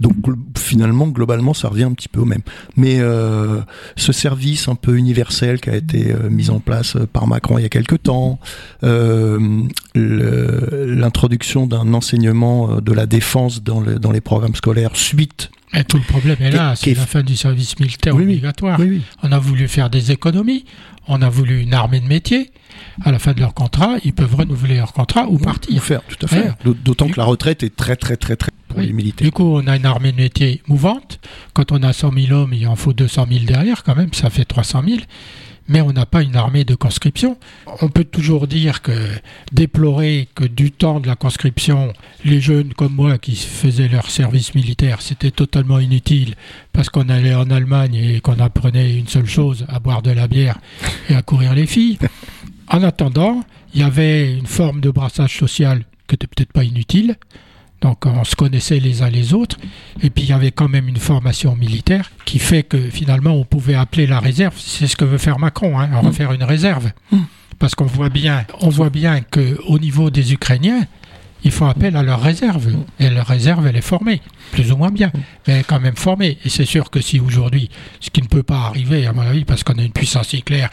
[0.00, 0.14] Donc
[0.56, 2.42] finalement, globalement, ça revient un petit peu au même.
[2.76, 3.60] Mais euh,
[3.96, 7.58] ce service un peu universel qui a été euh, mis en place euh, par Macron
[7.58, 8.38] il y a quelque temps,
[9.94, 16.02] l'introduction d'un enseignement de la défense dans, dans les programmes scolaires suite et tout le
[16.02, 18.80] problème est là, c'est la fin du service militaire obligatoire.
[19.22, 20.64] on a voulu faire des économies,
[21.08, 22.50] on a voulu une armée de métier.
[23.04, 25.82] À la fin de leur contrat, ils peuvent renouveler leur contrat ou partir.
[25.82, 26.52] Faire, tout à fait.
[26.64, 29.24] D'autant que la retraite est très très très très pour les militaires.
[29.24, 31.20] Du coup, on a une armée de métier mouvante.
[31.54, 34.30] Quand on a 100 000 hommes, il en faut 200 000 derrière quand même, ça
[34.30, 34.98] fait 300 000
[35.68, 37.36] mais on n'a pas une armée de conscription.
[37.82, 38.92] On peut toujours dire que
[39.52, 41.92] déplorer que du temps de la conscription,
[42.24, 46.34] les jeunes comme moi qui faisaient leur service militaire, c'était totalement inutile
[46.72, 50.26] parce qu'on allait en Allemagne et qu'on apprenait une seule chose, à boire de la
[50.26, 50.58] bière
[51.08, 51.98] et à courir les filles.
[52.68, 53.44] En attendant,
[53.74, 57.16] il y avait une forme de brassage social qui n'était peut-être pas inutile,
[57.80, 59.56] donc on se connaissait les uns les autres.
[60.02, 63.44] Et puis il y avait quand même une formation militaire qui fait que finalement on
[63.44, 64.54] pouvait appeler la réserve.
[64.58, 66.06] C'est ce que veut faire Macron, hein, mm.
[66.06, 66.90] refaire une réserve.
[67.12, 67.18] Mm.
[67.58, 70.86] Parce qu'on voit bien, on voit bien qu'au niveau des Ukrainiens,
[71.44, 72.68] ils font appel à leur réserve.
[72.68, 72.84] Mm.
[73.00, 74.20] Et leur réserve, elle est formée,
[74.50, 75.12] plus ou moins bien,
[75.46, 76.38] mais elle est quand même formée.
[76.44, 77.70] Et c'est sûr que si aujourd'hui,
[78.00, 80.70] ce qui ne peut pas arriver, à mon avis, parce qu'on a une puissance nucléaire,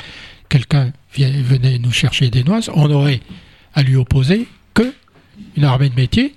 [0.50, 3.22] quelqu'un venait nous chercher des noises, on aurait
[3.74, 4.94] à lui opposer que
[5.58, 6.36] une armée de métier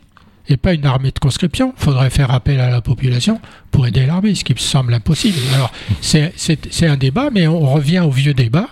[0.48, 1.74] et pas une armée de conscription.
[1.78, 3.40] Il faudrait faire appel à la population
[3.70, 5.38] pour aider l'armée, ce qui me semble impossible.
[5.54, 8.68] Alors, c'est un débat, mais on revient au vieux débat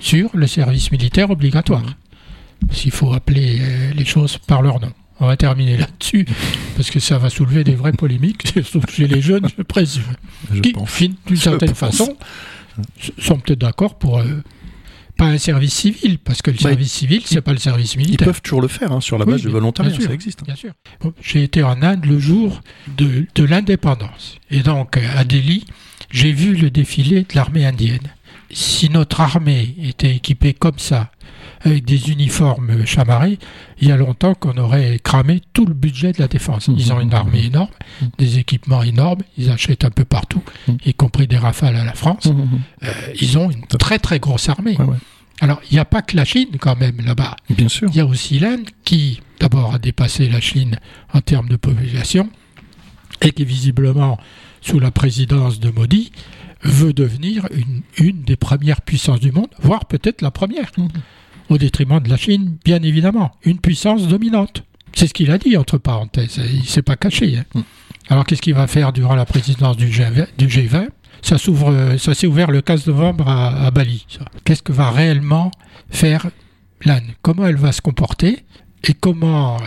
[0.00, 1.84] sur le service militaire obligatoire.
[2.72, 4.92] S'il faut appeler euh, les choses par leur nom.
[5.18, 6.26] On va terminer là-dessus,
[6.76, 8.54] parce que ça va soulever des vraies polémiques,
[8.88, 10.02] chez les jeunes, je présume,
[10.52, 10.74] je qui,
[11.26, 12.16] d'une certaine façon,
[13.18, 14.42] sont peut-être d'accord pour euh,
[15.20, 18.26] pas un service civil, parce que le bah, service civil, c'est pas le service militaire.
[18.26, 20.44] Ils peuvent toujours le faire hein, sur la base du volontariat, ça existe.
[20.44, 20.72] Bien sûr.
[21.20, 22.62] j'ai été en Inde le jour
[22.96, 24.38] de, de l'indépendance.
[24.50, 25.66] Et donc, à Delhi,
[26.10, 28.14] j'ai vu le défilé de l'armée indienne.
[28.50, 31.10] Si notre armée était équipée comme ça,
[31.62, 33.38] avec des uniformes chamarrés,
[33.80, 36.70] il y a longtemps qu'on aurait cramé tout le budget de la défense.
[36.74, 37.70] Ils ont une armée énorme,
[38.18, 40.42] des équipements énormes, ils achètent un peu partout,
[40.86, 42.28] y compris des rafales à la France.
[42.82, 44.78] Euh, ils ont une très très grosse armée.
[45.40, 47.36] Alors, il n'y a pas que la Chine quand même là-bas.
[47.48, 47.88] Bien sûr.
[47.90, 50.78] Il y a aussi l'Inde qui, d'abord, a dépassé la Chine
[51.14, 52.28] en termes de population
[53.22, 54.18] et qui, visiblement,
[54.60, 56.12] sous la présidence de Modi,
[56.62, 60.88] veut devenir une, une des premières puissances du monde, voire peut-être la première, mmh.
[61.48, 63.32] au détriment de la Chine, bien évidemment.
[63.42, 64.64] Une puissance dominante.
[64.92, 66.38] C'est ce qu'il a dit, entre parenthèses.
[66.52, 67.38] Il ne s'est pas caché.
[67.38, 67.44] Hein.
[67.54, 67.60] Mmh.
[68.10, 70.88] Alors, qu'est-ce qu'il va faire durant la présidence du G20
[71.22, 74.06] ça s'ouvre, ça s'est ouvert le 15 novembre à, Bali.
[74.44, 75.50] Qu'est-ce que va réellement
[75.90, 76.28] faire
[76.84, 78.44] l'Inde Comment elle va se comporter
[78.84, 79.66] et comment euh,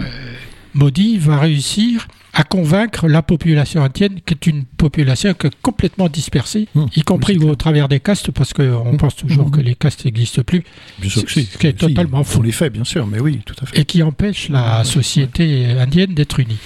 [0.74, 6.86] Modi va réussir à convaincre la population indienne, qui est une population complètement dispersée, mmh.
[6.96, 8.98] y compris au travers des castes, parce qu'on mmh.
[8.98, 9.52] pense toujours mmh.
[9.52, 10.64] que les castes n'existent plus.
[10.98, 12.42] Bien sûr Ce qui est totalement faux.
[12.42, 13.80] les faits, bien sûr, mais oui, tout à fait.
[13.80, 16.58] Et qui empêche la société indienne d'être unie.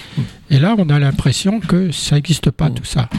[0.48, 3.10] Et là, on a l'impression que ça n'existe pas, tout ça.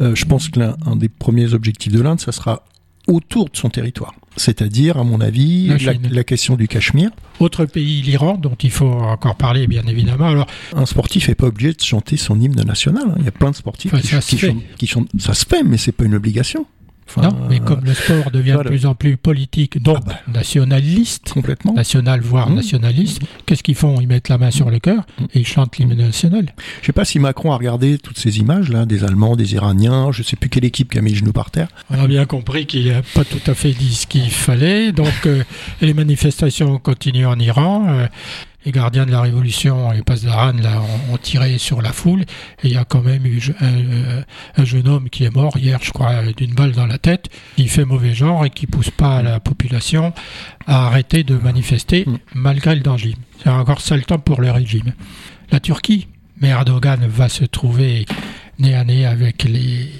[0.00, 2.64] Euh, je pense que l'un des premiers objectifs de l'Inde, ça sera
[3.06, 4.14] autour de son territoire.
[4.36, 5.68] C'est-à-dire, à mon avis,
[6.10, 7.10] la, question du Cachemire.
[7.40, 10.26] Autre pays, l'Iran, dont il faut encore parler, bien évidemment.
[10.26, 13.04] Alors, un sportif n'est pas obligé de chanter son hymne national.
[13.08, 13.14] Hein.
[13.18, 15.92] Il y a plein de sportifs qui, chantent, qui, chantent, Ça se fait, mais c'est
[15.92, 16.66] pas une obligation
[17.22, 20.32] non, mais comme le sport devient de plus en plus politique, donc ah bah.
[20.32, 22.54] nationaliste, complètement, national voire mmh.
[22.54, 24.00] nationaliste, qu'est-ce qu'ils font?
[24.00, 26.52] Ils mettent la main sur le cœur et ils chantent l'hymne national.
[26.80, 30.12] Je sais pas si Macron a regardé toutes ces images là, des Allemands, des Iraniens,
[30.12, 31.68] je sais plus quelle équipe qui a mis le genou par terre.
[31.90, 35.26] On a bien compris qu'il n'a pas tout à fait dit ce qu'il fallait, donc
[35.26, 35.42] euh,
[35.80, 37.86] les manifestations continuent en Iran.
[37.88, 38.06] Euh,
[38.66, 42.22] les gardiens de la Révolution et Pasdaran là, ont, tiré sur la foule.
[42.62, 45.92] Et il y a quand même eu un, jeune homme qui est mort hier, je
[45.92, 49.38] crois, d'une balle dans la tête, qui fait mauvais genre et qui pousse pas la
[49.38, 50.12] population
[50.66, 52.16] à arrêter de manifester mm.
[52.34, 53.14] malgré le danger.
[53.42, 54.92] C'est encore ça le temps pour le régime.
[55.52, 56.08] La Turquie,
[56.40, 58.04] mais Erdogan va se trouver
[58.58, 59.92] nez à nez avec les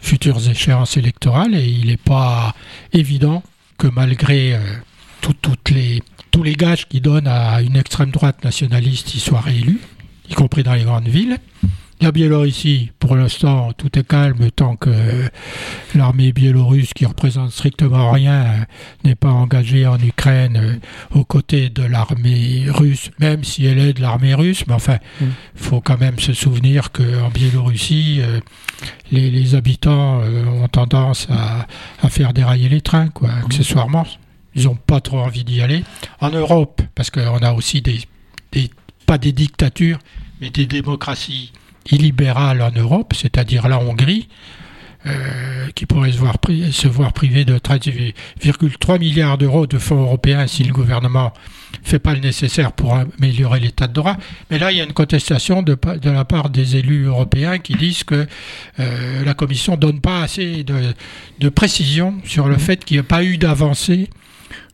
[0.00, 2.56] futures échéances électorales et il n'est pas
[2.92, 3.44] évident
[3.78, 4.58] que malgré
[5.28, 9.40] euh, toutes les tous les gages qui donnent à une extrême droite nationaliste y soient
[9.40, 9.80] réélus,
[10.28, 11.38] y compris dans les grandes villes.
[12.02, 14.90] La Biélorussie, pour l'instant, tout est calme tant que
[15.94, 18.64] l'armée biélorusse, qui représente strictement rien,
[19.04, 23.92] n'est pas engagée en Ukraine euh, aux côtés de l'armée russe, même si elle est
[23.92, 24.64] de l'armée russe.
[24.66, 25.32] Mais enfin, il mm.
[25.56, 28.40] faut quand même se souvenir qu'en Biélorussie, euh,
[29.12, 31.66] les, habitants euh, ont tendance à,
[32.02, 34.06] à, faire dérailler les trains, quoi, accessoirement.
[34.54, 35.84] Ils n'ont pas trop envie d'y aller.
[36.20, 38.00] En Europe, parce qu'on a aussi des,
[39.06, 39.98] pas des dictatures,
[40.40, 41.52] mais des démocraties
[41.90, 44.28] illibérales en Europe, c'est-à-dire la Hongrie,
[45.06, 46.36] euh, qui pourrait se voir,
[46.72, 51.32] se voir privé de 13,3 milliards d'euros de fonds européens si le gouvernement
[51.82, 54.18] ne fait pas le nécessaire pour améliorer l'état de droit.
[54.50, 57.76] Mais là, il y a une contestation de, de la part des élus européens qui
[57.76, 58.26] disent que
[58.78, 60.94] euh, la Commission ne donne pas assez de,
[61.38, 62.60] de précision sur le mmh.
[62.60, 64.10] fait qu'il n'y a pas eu d'avancée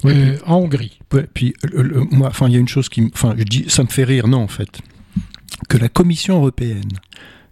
[0.05, 0.99] euh, en Hongrie.
[1.35, 1.55] puis
[2.11, 4.29] moi, enfin, il y a une chose qui, enfin, je dis, ça me fait rire,
[4.29, 4.81] non, en fait,
[5.69, 6.93] que la Commission européenne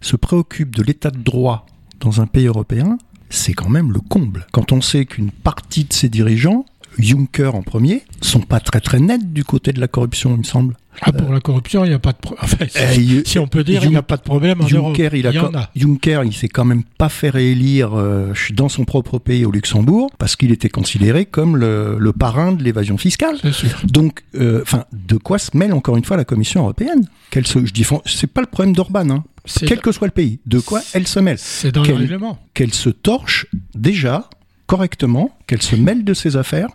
[0.01, 1.65] se préoccupe de l'état de droit
[1.99, 2.97] dans un pays européen,
[3.29, 4.45] c'est quand même le comble.
[4.51, 6.65] Quand on sait qu'une partie de ses dirigeants
[6.99, 10.43] Juncker en premier, sont pas très très nets du côté de la corruption, il me
[10.43, 10.75] semble.
[11.01, 12.69] Ah, pour la corruption, il n'y a pas de problème.
[12.75, 15.31] Eh, si, on peut dire, il n'y a pas de problème en Juncker, Il, a
[15.31, 15.69] il, a.
[15.75, 20.09] Juncker, il s'est quand même pas fait réélire euh, dans son propre pays au Luxembourg
[20.17, 23.37] parce qu'il était considéré comme le, le parrain de l'évasion fiscale.
[23.83, 27.07] Donc, euh, enfin, de quoi se mêle encore une fois la Commission européenne?
[27.29, 29.23] Qu'elle se, je dis, c'est pas le problème d'Orban, hein.
[29.67, 30.39] quel que soit le pays.
[30.45, 31.37] De quoi elle se mêle?
[31.39, 32.39] C'est dans le règlement.
[32.53, 34.29] Qu'elle se torche déjà
[34.67, 36.69] correctement, qu'elle se mêle de ses affaires.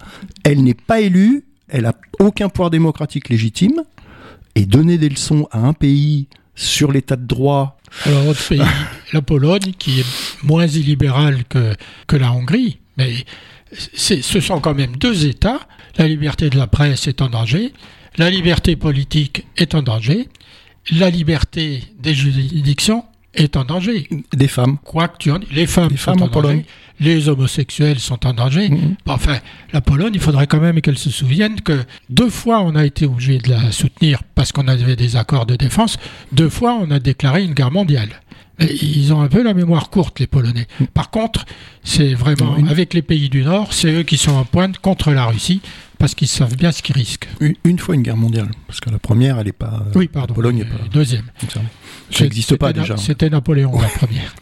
[0.45, 3.83] Elle n'est pas élue, elle n'a aucun pouvoir démocratique légitime.
[4.57, 6.27] Et donner des leçons à un pays
[6.57, 7.79] sur l'état de droit.
[8.05, 8.61] Alors, autre pays,
[9.13, 10.07] la Pologne, qui est
[10.43, 11.75] moins illibérale que,
[12.09, 13.25] que la Hongrie, mais
[13.73, 15.61] ce sont quand même deux États.
[15.97, 17.73] La liberté de la presse est en danger,
[18.17, 20.29] la liberté politique est en danger,
[20.93, 23.05] la liberté des juridictions
[23.35, 24.09] est en danger.
[24.33, 24.79] Des femmes.
[24.85, 26.65] Quoi que tu en les femmes, sont en, danger.
[26.99, 28.69] Les homosexuels sont en danger.
[28.69, 28.95] Mm-hmm.
[29.07, 29.39] Enfin,
[29.73, 33.07] la Pologne, il faudrait quand même qu'elle se souvienne que deux fois on a été
[33.07, 35.97] obligé de la soutenir parce qu'on avait des accords de défense.
[36.33, 38.21] Deux fois on a déclaré une guerre mondiale.
[38.61, 40.67] Ils ont un peu la mémoire courte, les Polonais.
[40.81, 40.85] Mm.
[40.87, 41.45] Par contre,
[41.83, 45.27] c'est vraiment, avec les pays du Nord, c'est eux qui sont en pointe contre la
[45.27, 45.61] Russie
[45.99, 47.29] parce qu'ils savent bien ce qu'ils risquent.
[47.65, 49.85] Une, fois une guerre mondiale, parce que la première, elle n'est pas.
[49.95, 50.35] Oui, pardon.
[50.35, 50.79] Pologne n'est pas.
[50.93, 51.27] Deuxième.
[52.11, 52.97] Ça n'existe pas déjà.
[52.97, 54.35] C'était Napoléon la première.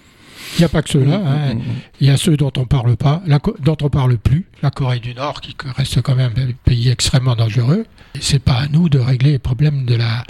[0.56, 1.18] Il n'y a pas que ceux-là.
[1.18, 1.54] Mm, hein.
[1.54, 1.60] mm,
[2.00, 3.22] Il y a ceux dont on parle pas,
[3.60, 4.46] dont on parle plus.
[4.62, 7.84] La Corée du Nord, qui reste quand même un pays extrêmement dangereux.
[8.20, 10.24] C'est pas à nous de régler les problèmes de la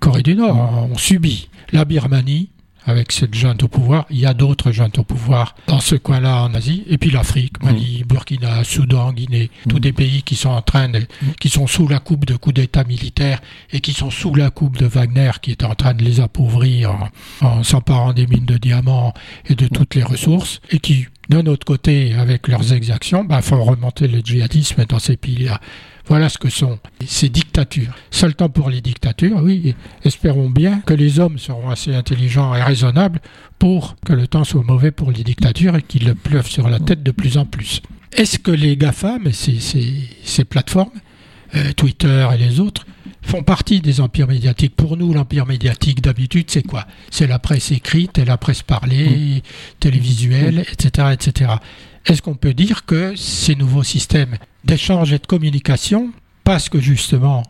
[0.00, 0.88] Corée du Nord.
[0.92, 1.48] On subit.
[1.72, 2.50] La Birmanie,
[2.86, 4.06] avec cette junte au pouvoir.
[4.10, 6.84] Il y a d'autres juntes au pouvoir dans ce coin-là en Asie.
[6.88, 8.06] Et puis l'Afrique, Mali, mm.
[8.06, 9.80] Burkina, Soudan, Guinée, tous mm.
[9.80, 11.02] des pays qui sont en train de,
[11.40, 13.40] qui sont sous la coupe de coups d'État militaires
[13.72, 16.94] et qui sont sous la coupe de Wagner qui est en train de les appauvrir
[17.40, 19.14] en, s'emparant des mines de diamants
[19.46, 23.62] et de toutes les ressources et qui, d'un autre côté, avec leurs exactions, bah, font
[23.62, 25.60] remonter le djihadisme dans ces pays-là.
[26.06, 27.94] Voilà ce que sont ces dictatures.
[28.10, 29.74] Seul temps pour les dictatures, oui.
[30.04, 33.20] Espérons bien que les hommes seront assez intelligents et raisonnables
[33.58, 36.78] pour que le temps soit mauvais pour les dictatures et qu'ils le pleuvent sur la
[36.78, 37.80] tête de plus en plus.
[38.12, 41.00] Est-ce que les GAFAM, ces, ces, plateformes,
[41.54, 42.86] euh, Twitter et les autres,
[43.22, 44.76] font partie des empires médiatiques?
[44.76, 46.86] Pour nous, l'empire médiatique d'habitude, c'est quoi?
[47.10, 49.40] C'est la presse écrite et la presse parlée, mmh.
[49.80, 51.52] télévisuelle, etc., etc.
[52.04, 56.10] Est-ce qu'on peut dire que ces nouveaux systèmes d'échange et de communication,
[56.44, 57.42] parce que justement,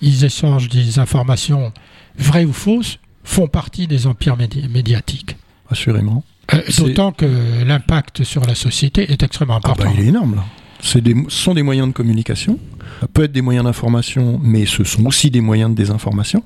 [0.00, 1.72] ils échangent des informations
[2.16, 5.36] vraies ou fausses, font partie des empires médiatiques
[5.70, 6.24] Assurément.
[6.52, 9.92] Euh, d'autant que l'impact sur la société est extrêmement ah bah, important.
[9.96, 10.44] il est énorme, là.
[10.82, 10.98] Ce
[11.28, 12.58] sont des moyens de communication,
[13.00, 16.42] ça peut être des moyens d'information, mais ce sont aussi des moyens de désinformation.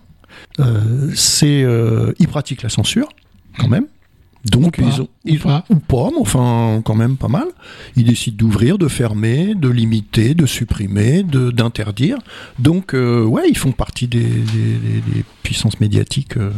[0.59, 3.09] Euh, c'est, euh, ils pratiquent la censure,
[3.59, 3.87] quand même.
[4.45, 5.64] Donc ils ont ils, ou, pas.
[5.70, 7.47] mais enfin quand même pas mal.
[7.97, 12.18] Ils décident d'ouvrir, de fermer, de limiter, de supprimer, de d'interdire.
[12.59, 14.45] Donc euh, ouais, ils font partie des,
[15.42, 16.51] puissances médiatiques euh,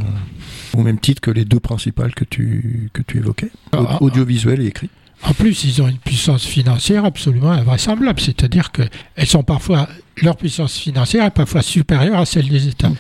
[0.77, 4.03] au même titre que les deux principales que tu que tu évoquais, ah, ah.
[4.03, 4.91] audiovisuel et écrit.
[5.23, 8.83] En plus, ils ont une puissance financière absolument invraisemblable, c'est-à-dire que
[9.15, 9.89] elles sont parfois
[10.23, 12.93] leur puissance financière est parfois supérieure à celle des États.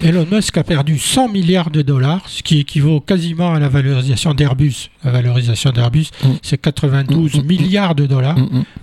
[0.00, 4.34] Elon Musk a perdu 100 milliards de dollars, ce qui équivaut quasiment à la valorisation
[4.34, 4.90] d'Airbus.
[5.04, 6.28] La valorisation d'Airbus, mm.
[6.42, 8.38] c'est 92 mm, mm, milliards de dollars,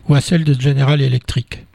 [0.07, 1.65] ou à celle de General Electric.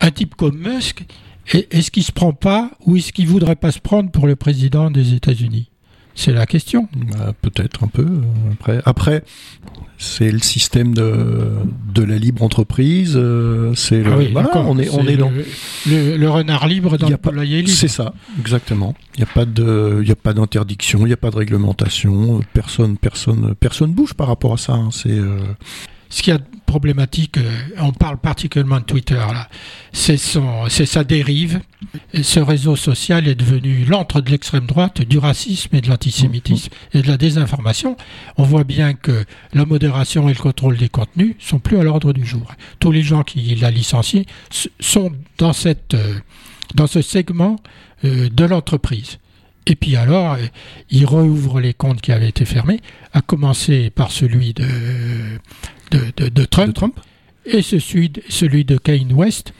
[0.00, 1.04] Un type comme Musk,
[1.52, 4.90] est-ce qu'il se prend pas, ou est-ce qu'il voudrait pas se prendre pour le président
[4.90, 5.68] des États-Unis?
[6.14, 6.88] C'est la question.
[6.94, 8.02] Bah, peut-être un peu.
[8.02, 9.24] Euh, après, après
[9.98, 11.52] c'est le système de,
[11.92, 13.14] de la libre entreprise.
[13.16, 14.16] Euh, c'est ah
[14.66, 15.30] on est, on est, dans
[15.86, 17.70] le, renard libre dans le poulailler libre.
[17.70, 18.94] C'est ça, exactement.
[19.16, 22.40] Il n'y a pas de, il a pas d'interdiction, il n'y a pas de réglementation.
[22.52, 24.74] Personne, personne, personne bouge par rapport à ça.
[24.74, 24.90] Hein.
[24.92, 25.38] C'est euh,
[26.14, 27.50] ce qui est problématique, euh,
[27.80, 29.48] on parle particulièrement de Twitter, là,
[29.92, 31.60] c'est, sa dérive.
[32.22, 37.02] ce réseau social est devenu l'antre de l'extrême droite, du racisme et de l'antisémitisme et
[37.02, 37.96] de la désinformation.
[38.36, 42.12] On voit bien que la modération et le contrôle des contenus sont plus à l'ordre
[42.12, 42.46] du jour.
[42.78, 44.24] Tous les gens qui l'ont licencié
[44.78, 45.10] sont
[45.42, 46.14] euh,
[46.76, 47.56] dans ce segment
[48.04, 49.18] euh, de l'entreprise.
[49.66, 50.36] Et puis alors,
[50.90, 52.80] il rouvre les comptes qui avaient été fermés,
[53.12, 54.66] à commencer par celui de,
[55.90, 56.78] de, Trump,
[57.46, 59.54] et celui, celui de Kane West,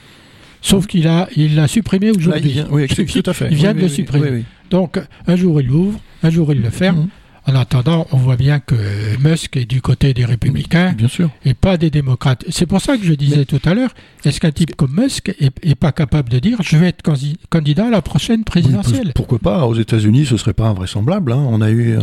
[0.61, 2.61] sauf qu'il a, il l'a supprimé aujourd'hui.
[2.69, 3.47] oui, tout à fait.
[3.49, 4.43] Il vient de le supprimer.
[4.69, 7.01] Donc, un jour il l'ouvre, un jour il le ferme.
[7.01, 7.09] Mhm.
[7.47, 8.75] En attendant, on voit bien que
[9.21, 11.29] Musk est du côté des républicains bien sûr.
[11.43, 12.43] et pas des démocrates.
[12.49, 13.93] C'est pour ça que je disais tout à l'heure,
[14.23, 17.03] est-ce qu'un type comme Musk est, pas capable de dire je vais être
[17.49, 19.11] candidat à la prochaine présidentielle?
[19.13, 21.33] Pourquoi pas Aux États-Unis, ce serait pas invraisemblable.
[21.33, 21.45] Hein.
[21.47, 21.97] On a eu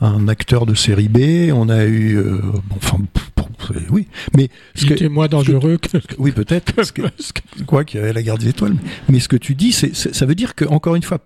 [0.00, 2.40] un, acteur de série B, on a eu, euh,
[2.76, 2.98] enfin,
[3.90, 4.06] oui.
[4.36, 6.72] Mais ce moins dangereux que, oui peut-être.
[7.66, 8.76] quoi qu'il y avait la garde des étoiles.
[9.08, 11.18] Mais ce que tu dis, c'est, ça veut dire que encore une fois,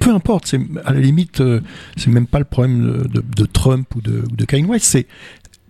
[0.00, 0.46] peu importe.
[0.46, 1.60] C'est à la limite, euh,
[1.96, 4.86] c'est même pas le problème de, Trump ou de, de Kanye West.
[4.86, 5.06] C'est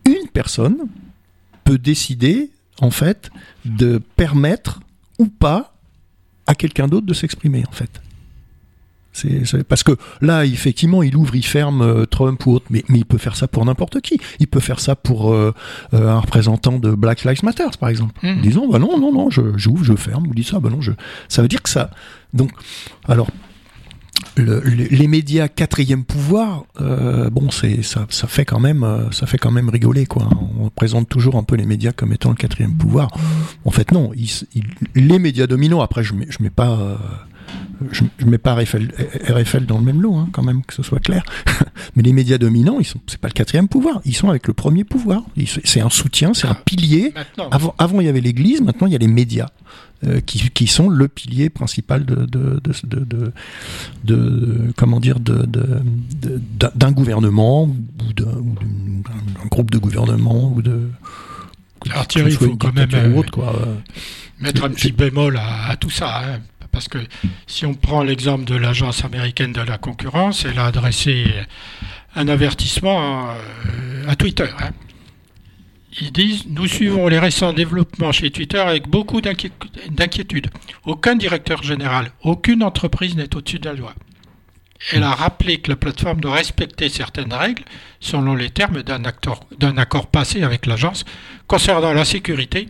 [0.07, 0.89] une personne
[1.65, 2.51] peut décider
[2.81, 3.31] en fait
[3.65, 4.81] de permettre
[5.19, 5.75] ou pas
[6.47, 8.03] à quelqu'un d'autre de s'exprimer en fait.
[9.15, 12.99] C'est, parce que là, effectivement, il ouvre, il ferme euh, Trump ou autre, mais, mais
[12.99, 14.21] il peut faire ça pour n'importe qui.
[14.41, 15.55] Il peut faire ça pour euh,
[15.95, 18.15] euh, un représentant de Black Lives Matter, par exemple.
[18.27, 18.41] Mmh.
[18.41, 20.91] Disons, bah non, non, non, je, j'ouvre, je ferme, ou dit ça, bah non, je.
[21.29, 21.91] Ça veut dire que ça.
[22.33, 22.51] Donc,
[23.07, 23.29] alors,
[24.37, 26.65] les médias quatrième pouvoir,
[27.31, 30.29] bon, c'est ça, ça fait quand même, ça fait quand même rigoler quoi.
[30.59, 33.11] On présente toujours un peu les médias comme étant le quatrième pouvoir.
[33.65, 34.11] En fait, non.
[34.97, 35.83] les médias dominants.
[35.83, 36.99] Après, je mets, je mets pas
[37.93, 41.01] je ne mets pas RFL, dans le même lot, hein, quand même, que ce soit
[41.01, 41.25] clair.
[41.97, 44.55] Mais les médias dominants, ils sont, c'est pas le quatrième pouvoir, ils sont avec le
[44.55, 45.23] premier pouvoir.
[45.65, 47.13] C'est un soutien, c'est un pilier.
[47.51, 49.49] Avant, avant, il y avait l'Église, maintenant il y a les médias.
[50.07, 53.33] Euh, qui, qui, sont le pilier principal de, de, de,
[54.05, 58.43] de comment dire d'un gouvernement ou d'un
[59.51, 60.91] groupe de gouvernement ou de
[61.91, 63.55] alors Thierry, il faut quand même euh, quoi.
[64.41, 66.23] mettre un petit bémol à, à tout ça.
[66.25, 66.41] Hein.
[66.75, 66.99] Parce que
[67.47, 71.25] si on prend l'exemple de l'Agence américaine de la concurrence, elle a adressé
[72.17, 74.49] un avertissement euh, à Twitter.
[74.59, 74.71] Hein.
[76.01, 80.49] Ils disent Nous suivons les récents développements chez Twitter avec beaucoup d'inquiétude.
[80.85, 83.95] Aucun directeur général, aucune entreprise n'est au-dessus de la loi.
[84.91, 87.63] elle a rappelé que la plateforme doit respecter certaines règles
[88.01, 91.05] selon les termes d'un accord passé avec l'agence
[91.47, 92.69] concernant la sécurité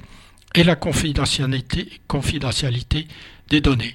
[0.54, 3.08] et la confidentialité, confidentialité
[3.48, 3.94] des données.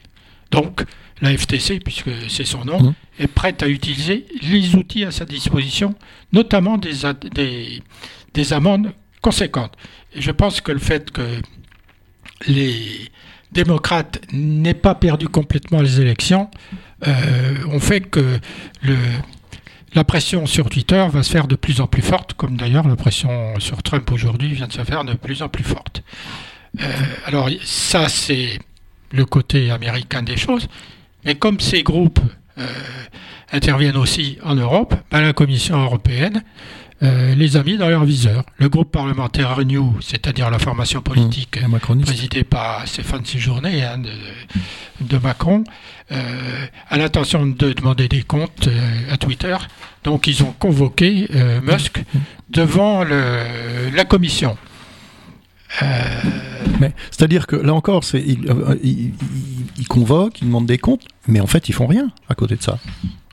[0.52, 0.84] Donc,
[1.22, 2.94] la FTC, puisque c'est son nom, mmh.
[3.20, 5.96] est prête à utiliser les outils à sa disposition,
[6.32, 6.94] notamment des,
[7.34, 7.84] des,
[8.34, 9.76] des amendes conséquentes.
[10.14, 11.42] Et je pense que le fait que
[12.48, 13.10] les
[13.52, 16.50] démocrates n'aient pas perdu complètement les élections
[17.08, 18.40] euh, ont fait que
[18.84, 18.96] le,
[19.96, 22.96] la pression sur Twitter va se faire de plus en plus forte, comme d'ailleurs la
[22.96, 26.04] pression sur Trump aujourd'hui vient de se faire de plus en plus forte.
[26.80, 26.86] Euh,
[27.26, 28.60] alors ça, c'est
[29.12, 30.68] le côté américain des choses,
[31.26, 32.20] mais comme ces groupes
[32.58, 32.66] euh,
[33.52, 36.44] interviennent aussi en Europe, ben, la Commission européenne
[37.02, 38.44] euh, les a mis dans leur viseur.
[38.58, 44.02] Le groupe parlementaire Renew, c'est-à-dire la formation politique mmh, présidée par Stéphane Séjourné hein,
[45.00, 45.64] de, Macron,
[46.12, 49.56] euh, a l'intention de demander des comptes euh, à Twitter.
[50.04, 52.20] Donc ils ont convoqué euh, Musk mmh.
[52.50, 53.44] devant le,
[53.96, 54.58] la commission.
[56.80, 59.14] Mais c'est-à-dire que là encore, c'est ils,
[59.78, 62.64] ils, convoquent, ils demandent des comptes, mais en fait ils font rien à côté de
[62.64, 62.80] ça.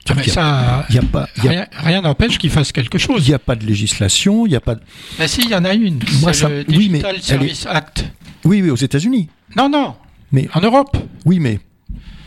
[0.09, 3.25] Ah, mais ça, y a pas, rien n'empêche qu'il fasse quelque chose.
[3.25, 4.75] Il n'y a pas de législation, il n'y a pas.
[4.75, 4.81] De...
[5.19, 5.99] Mais si, il y en a une.
[6.21, 8.05] Moi, ça, le Digital Service Act.
[8.45, 9.27] Oui, oui, aux États-Unis.
[9.55, 9.95] Non, non.
[10.31, 10.95] Mais en Europe.
[11.25, 11.59] Oui, mais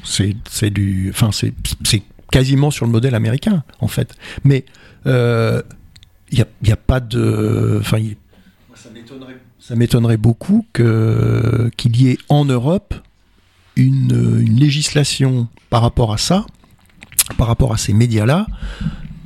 [0.04, 4.14] c'est du, enfin c'est quasiment sur le modèle américain en fait.
[4.44, 4.64] Mais
[5.06, 5.62] euh,
[6.30, 7.98] il n'y a, y a, pas de, enfin
[8.74, 9.36] ça m'étonnerait
[10.16, 12.94] beaucoup que qu'il y ait en Europe
[13.76, 16.44] une législation par rapport à ça
[17.36, 18.46] par rapport à ces médias-là,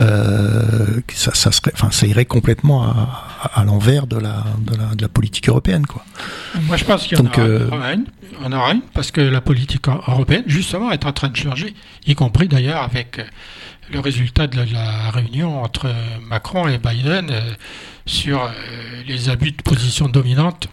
[0.04, 5.86] euh, ça, serait, enfin, ça irait complètement à, l'envers de la, de, la, politique européenne.
[5.86, 6.04] Quoi.
[6.62, 8.04] Moi, je pense qu'il y en, euh, aura, une,
[8.42, 11.74] on aura une, parce que la politique européenne, justement, est en train de changer,
[12.06, 13.20] y compris d'ailleurs avec
[13.92, 15.92] le résultat de la réunion entre
[16.28, 17.52] Macron et Biden euh,
[18.06, 18.50] sur
[19.06, 20.68] les abus de position dominante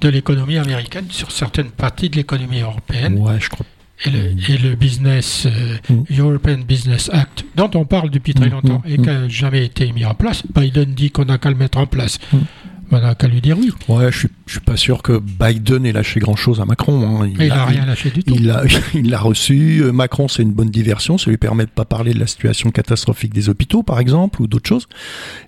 [0.00, 3.18] de l'économie américaine sur certaines parties de l'économie européenne.
[3.18, 3.66] Ouais, je crois
[4.06, 6.04] et le, business, euh, mm.
[6.18, 9.64] European Business Act, dont on parle depuis très mm, longtemps mm, et qui n'a jamais
[9.64, 10.42] été mis en place.
[10.54, 12.18] Biden dit qu'on n'a qu'à le mettre en place.
[12.90, 13.72] On n'a qu'à lui dire oui.
[13.88, 17.22] Ouais, je suis, suis pas sûr que Biden ait lâché grand chose à Macron.
[17.22, 17.30] Hein.
[17.38, 18.34] Il, n'a rien lâché du tout.
[18.34, 18.62] Il l'a
[18.94, 19.82] il reçu.
[19.82, 21.18] Euh, Macron, c'est une bonne diversion.
[21.18, 24.46] Ça lui permet de pas parler de la situation catastrophique des hôpitaux, par exemple, ou
[24.46, 24.88] d'autres choses.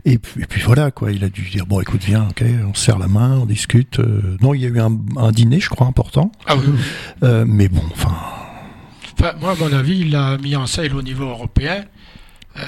[0.04, 1.12] Et puis, puis, voilà, quoi.
[1.12, 4.00] Il a dû dire bon, écoute, viens, ok, on serre la main, on discute.
[4.00, 4.36] Euh.
[4.40, 6.32] non, il y a eu un, un, dîner, je crois, important.
[6.46, 6.64] Ah oui.
[7.22, 8.14] Euh, mais bon, enfin
[9.40, 11.84] moi, à mon avis, il l'a mis en scène au niveau européen
[12.56, 12.62] euh,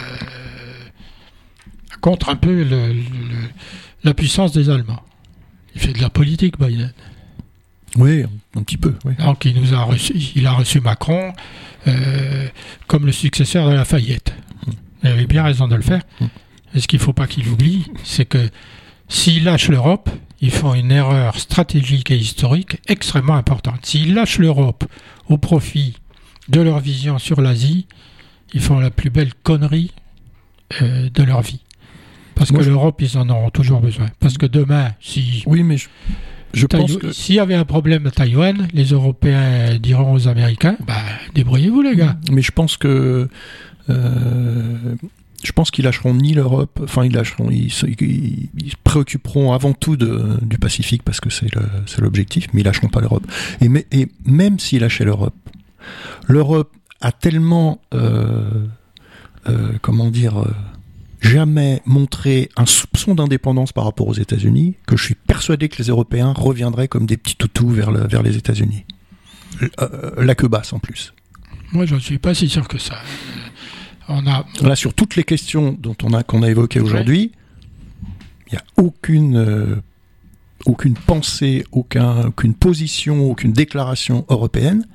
[2.00, 2.64] contre un peu
[4.04, 5.02] la puissance des Allemands.
[5.74, 6.92] Il fait de la politique, Biden.
[7.96, 8.24] Oui,
[8.56, 8.94] un petit peu.
[9.18, 11.32] Donc il nous a reçu, il a reçu Macron
[11.86, 12.48] euh,
[12.86, 14.34] comme le successeur de la Fayette.
[15.02, 16.02] Il avait bien raison de le faire.
[16.74, 18.48] Et ce qu'il ne faut pas qu'il oublie, c'est que
[19.08, 20.08] s'il lâche l'Europe,
[20.40, 23.84] ils font une erreur stratégique et historique extrêmement importante.
[23.84, 24.84] S'il lâche l'Europe
[25.28, 25.96] au profit
[26.48, 27.86] de leur vision sur l'Asie,
[28.54, 29.92] ils font la plus belle connerie
[30.80, 31.60] euh, de leur vie.
[32.34, 34.06] Parce que l'Europe, ils en auront toujours besoin.
[34.20, 35.42] Parce que demain, si.
[35.46, 35.76] Oui, mais
[36.54, 37.12] je, pense que.
[37.12, 40.94] S'il y avait un problème à Taïwan, les Européens diront aux Américains bah,
[41.34, 42.16] débrouillez-vous, les gars.
[42.30, 43.28] Mais je pense que.
[43.90, 44.94] Euh,
[45.42, 47.86] je pense qu'ils lâcheront ni l'Europe, enfin ils lâcheront, ils, se
[48.84, 51.50] préoccuperont avant tout de, du Pacifique parce que c'est
[51.98, 53.26] l'objectif, mais ils lâcheront pas l'Europe.
[53.60, 55.34] Et, et même s'ils lâchaient l'Europe,
[56.28, 58.66] L'Europe a tellement, euh,
[59.48, 60.44] euh, comment dire,
[61.22, 65.88] jamais montré un soupçon d'indépendance par rapport aux États-Unis que je suis persuadé que les
[65.88, 68.84] Européens reviendraient comme des petits toutous vers, vers les États-Unis.
[70.18, 71.14] la queue basse en plus.
[71.72, 72.96] Moi, je ne suis pas si sûr que ça.
[74.08, 74.44] On a...
[74.60, 77.32] Là, sur toutes les questions dont on a qu'on a évoquées aujourd'hui,
[78.48, 79.82] il n'y a aucune
[80.64, 84.86] aucune pensée, aucun, aucune position, aucune déclaration européenne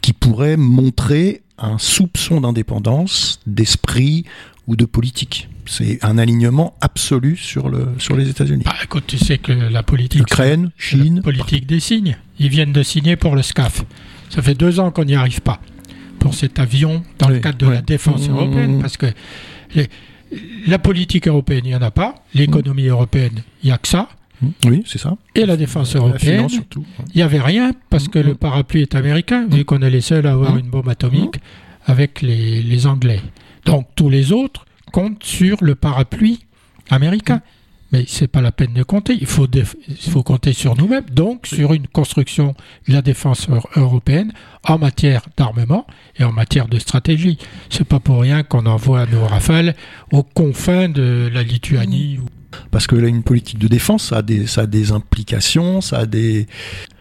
[0.00, 4.24] qui pourrait montrer un soupçon d'indépendance, d'esprit
[4.66, 5.48] ou de politique.
[5.66, 8.62] C'est un alignement absolu sur, le, sur les États-Unis.
[8.64, 10.22] Bah, écoute, tu sais que la politique.
[10.22, 11.16] Ukraine, Chine.
[11.16, 12.16] La politique des signes.
[12.38, 13.84] Ils viennent de signer pour le SCAF.
[14.30, 15.60] Ça fait deux ans qu'on n'y arrive pas.
[16.18, 18.80] Pour cet avion, dans le cadre de la défense mmh, européenne, mmh.
[18.80, 19.06] parce que
[20.66, 22.14] la politique européenne, il n'y en a pas.
[22.34, 24.08] L'économie européenne, il n'y a que ça.
[24.42, 24.48] Mmh.
[24.66, 25.16] Oui, c'est ça.
[25.34, 26.46] Et la défense européenne,
[27.14, 28.36] il n'y avait rien parce que le mmh.
[28.36, 31.36] parapluie est américain, vu qu'on est les seuls à avoir une bombe atomique
[31.86, 33.20] avec les, les, Anglais.
[33.64, 36.40] Donc tous les autres comptent sur le parapluie
[36.90, 37.40] américain.
[37.92, 39.16] mais c'est pas la peine de compter.
[39.18, 42.54] Il faut, il faut compter sur nous-mêmes, donc sur une construction
[42.88, 44.32] de la défense européenne
[44.64, 45.86] en matière d'armement
[46.18, 47.38] et en matière de stratégie.
[47.70, 49.74] C'est pas pour rien qu'on envoie nos rafales
[50.10, 52.18] aux confins de la Lituanie.
[52.70, 55.98] Parce que là, une politique de défense, ça a des, ça a des implications, ça
[55.98, 56.46] a des,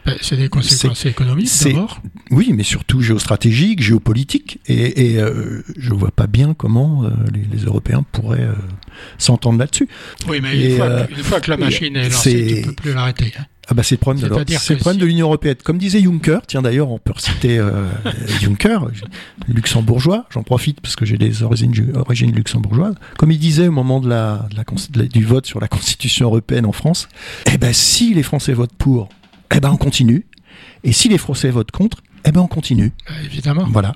[0.06, 2.00] ben, c'est des conséquences économiques d'abord.
[2.30, 4.60] Oui, mais surtout géostratégiques, géopolitiques.
[4.68, 8.54] Et, et euh, je vois pas bien comment euh, les, Européens pourraient euh,
[9.18, 9.88] s'entendre là-dessus.
[10.28, 13.34] Oui, mais une, fois, que, la machine est lancée, tu peux plus l'arrêter.
[13.40, 13.46] Hein.
[13.68, 15.56] Ah bah c'est le problème, de, c'est le problème de l'Union européenne.
[15.64, 17.60] Comme disait Juncker, tiens d'ailleurs on peut reciter
[18.42, 18.80] Juncker,
[19.48, 22.96] luxembourgeois, j'en profite parce que j'ai des origines, origines luxembourgeoises.
[23.18, 26.66] Comme il disait au moment de la, de la, du vote sur la Constitution européenne
[26.66, 27.08] en France,
[27.52, 29.10] eh ben si les Français votent pour,
[29.54, 30.26] eh ben on continue.
[30.84, 32.92] Et si les Français votent contre, eh ben on continue.
[33.10, 33.68] Euh, évidemment.
[33.70, 33.94] Voilà.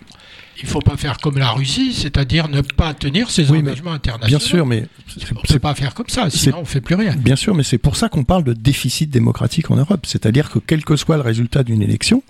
[0.62, 4.28] Il ne faut pas faire comme la Russie, c'est-à-dire ne pas tenir ses engagements internationaux.
[4.28, 4.86] Bien sûr, mais
[5.16, 7.16] on ne peut pas faire comme ça, sinon on ne fait plus rien.
[7.16, 10.06] Bien sûr, mais c'est pour ça qu'on parle de déficit démocratique en Europe.
[10.06, 12.24] C'est-à-dire que quel que soit le résultat d'une élection,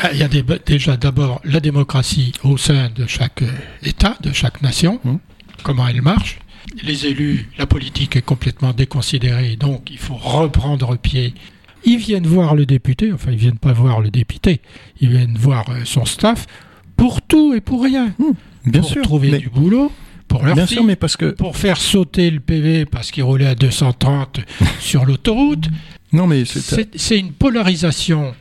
[0.00, 3.50] bah, il y a déjà d'abord la démocratie au sein de chaque euh,
[3.82, 5.18] État, de chaque nation, hum.
[5.64, 6.38] comment elle marche.
[6.84, 11.34] Les élus, la politique est complètement déconsidérée, donc il faut reprendre pied
[11.84, 14.60] ils viennent voir le député, enfin ils viennent pas voir le député,
[15.00, 16.46] ils viennent voir euh, son staff
[17.02, 18.14] pour tout et pour rien.
[18.16, 19.90] Mmh, bien pour trouver du boulot,
[20.28, 23.48] pour leur bien sûr, mais parce que pour faire sauter le PV parce qu'il roulait
[23.48, 24.38] à 230
[24.78, 25.68] sur l'autoroute.
[26.12, 28.34] Non mais c'est une polarisation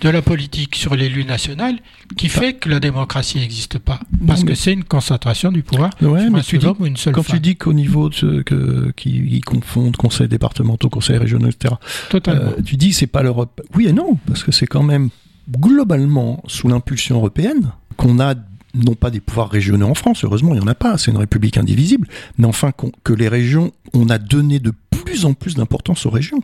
[0.00, 1.80] de la politique sur l'élu national
[2.16, 4.00] qui fait que la démocratie n'existe pas.
[4.26, 7.74] Parce que c'est une concentration du pouvoir ouais, ou une seule Quand tu dis qu'au
[7.74, 11.74] niveau de que, qui, confondent conseils départementaux, conseils régionaux, etc.,
[12.08, 12.52] Totalement.
[12.52, 13.60] Euh, tu dis c'est pas l'Europe.
[13.74, 15.10] Oui et non, parce que c'est quand même
[15.50, 18.34] globalement sous l'impulsion européenne qu'on a
[18.74, 21.16] non pas des pouvoirs régionaux en France, heureusement il n'y en a pas, c'est une
[21.18, 22.72] république indivisible, mais enfin
[23.04, 26.40] que les régions, on a donné de plus en plus d'importance aux régions.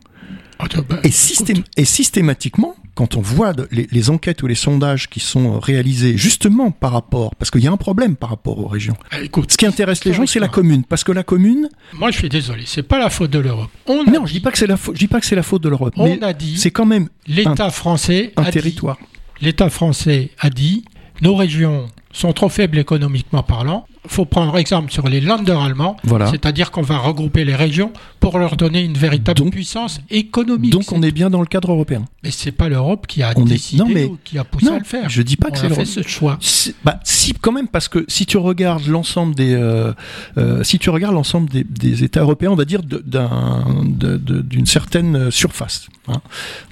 [0.58, 5.58] Ah, bah, et, et, systématiquement, quand on voit les, enquêtes ou les sondages qui sont
[5.58, 8.96] réalisés justement par rapport, parce qu'il y a un problème par rapport aux régions.
[9.10, 9.16] Ah,
[9.48, 11.68] ce qui intéresse les gens, c'est la commune, parce que la commune.
[11.94, 13.70] Moi, je suis désolé, c'est pas la faute de l'Europe.
[13.88, 14.94] Non, je dis pas que c'est la faute.
[14.94, 15.94] Je dis pas que c'est la faute de l'Europe.
[15.96, 16.56] On a dit.
[16.56, 18.32] C'est quand même l'État français.
[18.36, 18.98] Un territoire.
[19.40, 20.84] L'État français a dit
[21.20, 23.86] nos régions sont trop faibles économiquement parlant.
[24.04, 25.96] Il faut prendre exemple sur les Länder allemands,
[26.30, 27.90] c'est-à-dire qu'on va regrouper les régions
[28.20, 30.72] pour leur donner une véritable puissance économique.
[30.72, 32.04] Donc on est bien dans le cadre européen.
[32.22, 35.08] Mais c'est pas l'Europe qui a décidé ou qui a poussé à le faire.
[35.08, 36.38] Je dis pas que c'est fait ce choix.
[36.84, 39.92] Bah, si quand même parce que si tu regardes l'ensemble des euh,
[40.36, 46.20] euh, si tu regardes l'ensemble des, États européens, on va dire d'une certaine surface, hein,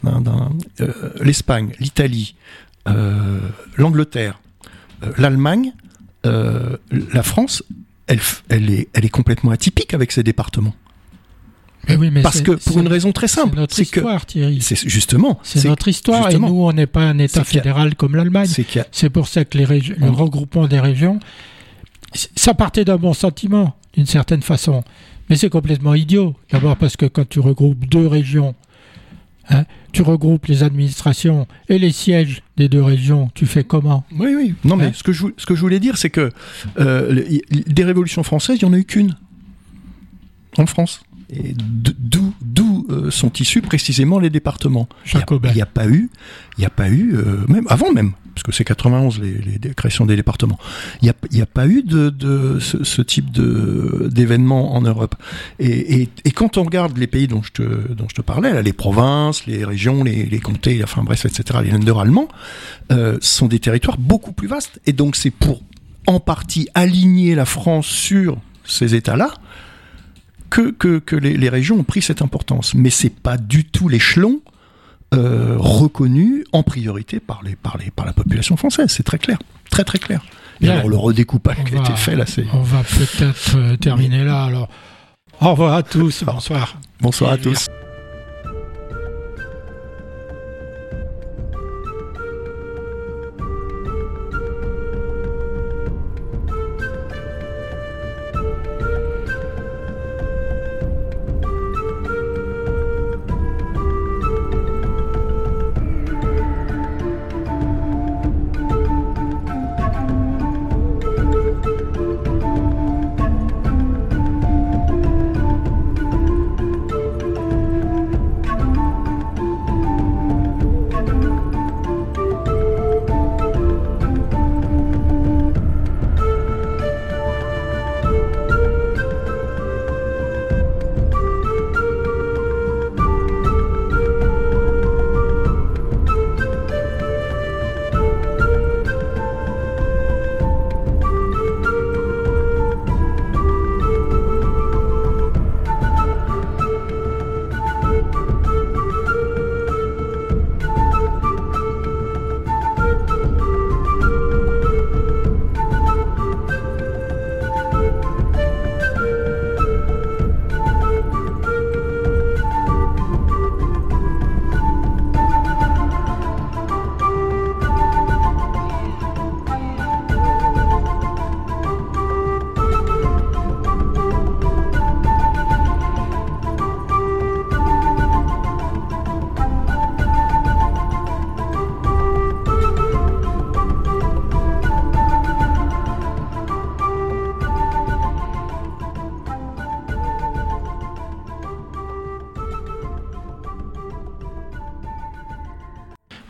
[0.05, 0.89] euh,
[1.21, 2.35] l'Espagne, l'Italie,
[3.77, 4.43] l'Angleterre
[5.03, 5.73] euh, l'Allemagne,
[6.27, 6.77] euh,
[7.13, 7.63] la France,
[8.07, 10.75] elle, elle, est, elle est complètement atypique avec ses départements.
[11.89, 14.61] Mais oui, mais Parce que pour une raison très simple, c'est notre histoire, Thierry.
[14.61, 15.41] C'est justement.
[15.43, 18.49] C'est notre histoire et nous, on n'est pas un État fédéral comme l'Allemagne.
[18.93, 21.19] C'est pour ça que les le regroupement des régions,
[22.37, 24.85] ça partait d'un bon sentiment, d'une certaine façon,
[25.29, 26.37] mais c'est complètement idiot.
[26.53, 28.55] D'abord parce que quand tu regroupes deux régions
[29.49, 34.05] Hein, tu regroupes les administrations et les sièges des deux régions, tu fais comment?
[34.17, 34.55] Oui, oui.
[34.65, 34.93] Non, mais hein?
[34.95, 36.31] ce, que je, ce que je voulais dire, c'est que
[36.79, 39.17] euh, des révolutions françaises, il n'y en a eu qu'une
[40.59, 41.03] en France.
[41.35, 44.87] Et d'où euh, sont issus précisément les départements.
[45.07, 46.11] Il n'y a, pas eu,
[46.59, 49.75] il n'y a pas eu, euh, même avant même, parce que c'est 91 les, les,
[49.75, 50.59] créations des départements.
[51.03, 55.15] Il n'y a, pas eu de, ce, type de d'événements en Europe.
[55.59, 60.27] Et, quand on regarde les pays dont je te, parlais, les provinces, les régions, les,
[60.27, 62.29] les comtés, enfin bref, etc., les Länder allemands,
[62.91, 64.81] euh, sont des territoires beaucoup plus vastes.
[64.87, 65.63] Et donc c'est pour
[66.07, 69.35] en partie aligner la France sur ces États-là
[70.51, 72.75] que, que, les, régions ont pris cette importance.
[72.75, 74.41] Mais c'est pas du tout l'échelon
[75.13, 78.89] euh, reconnu en priorité par, les, par, les, par la population française.
[78.89, 79.39] C'est très clair.
[79.71, 80.23] Très très clair.
[80.61, 82.45] Et alors le redécoupage qui a été fait là, c'est.
[82.53, 84.69] On va peut-être euh, terminer là alors.
[85.41, 86.23] Au revoir à tous.
[86.25, 86.79] Bonsoir.
[87.01, 87.67] Bonsoir à tous.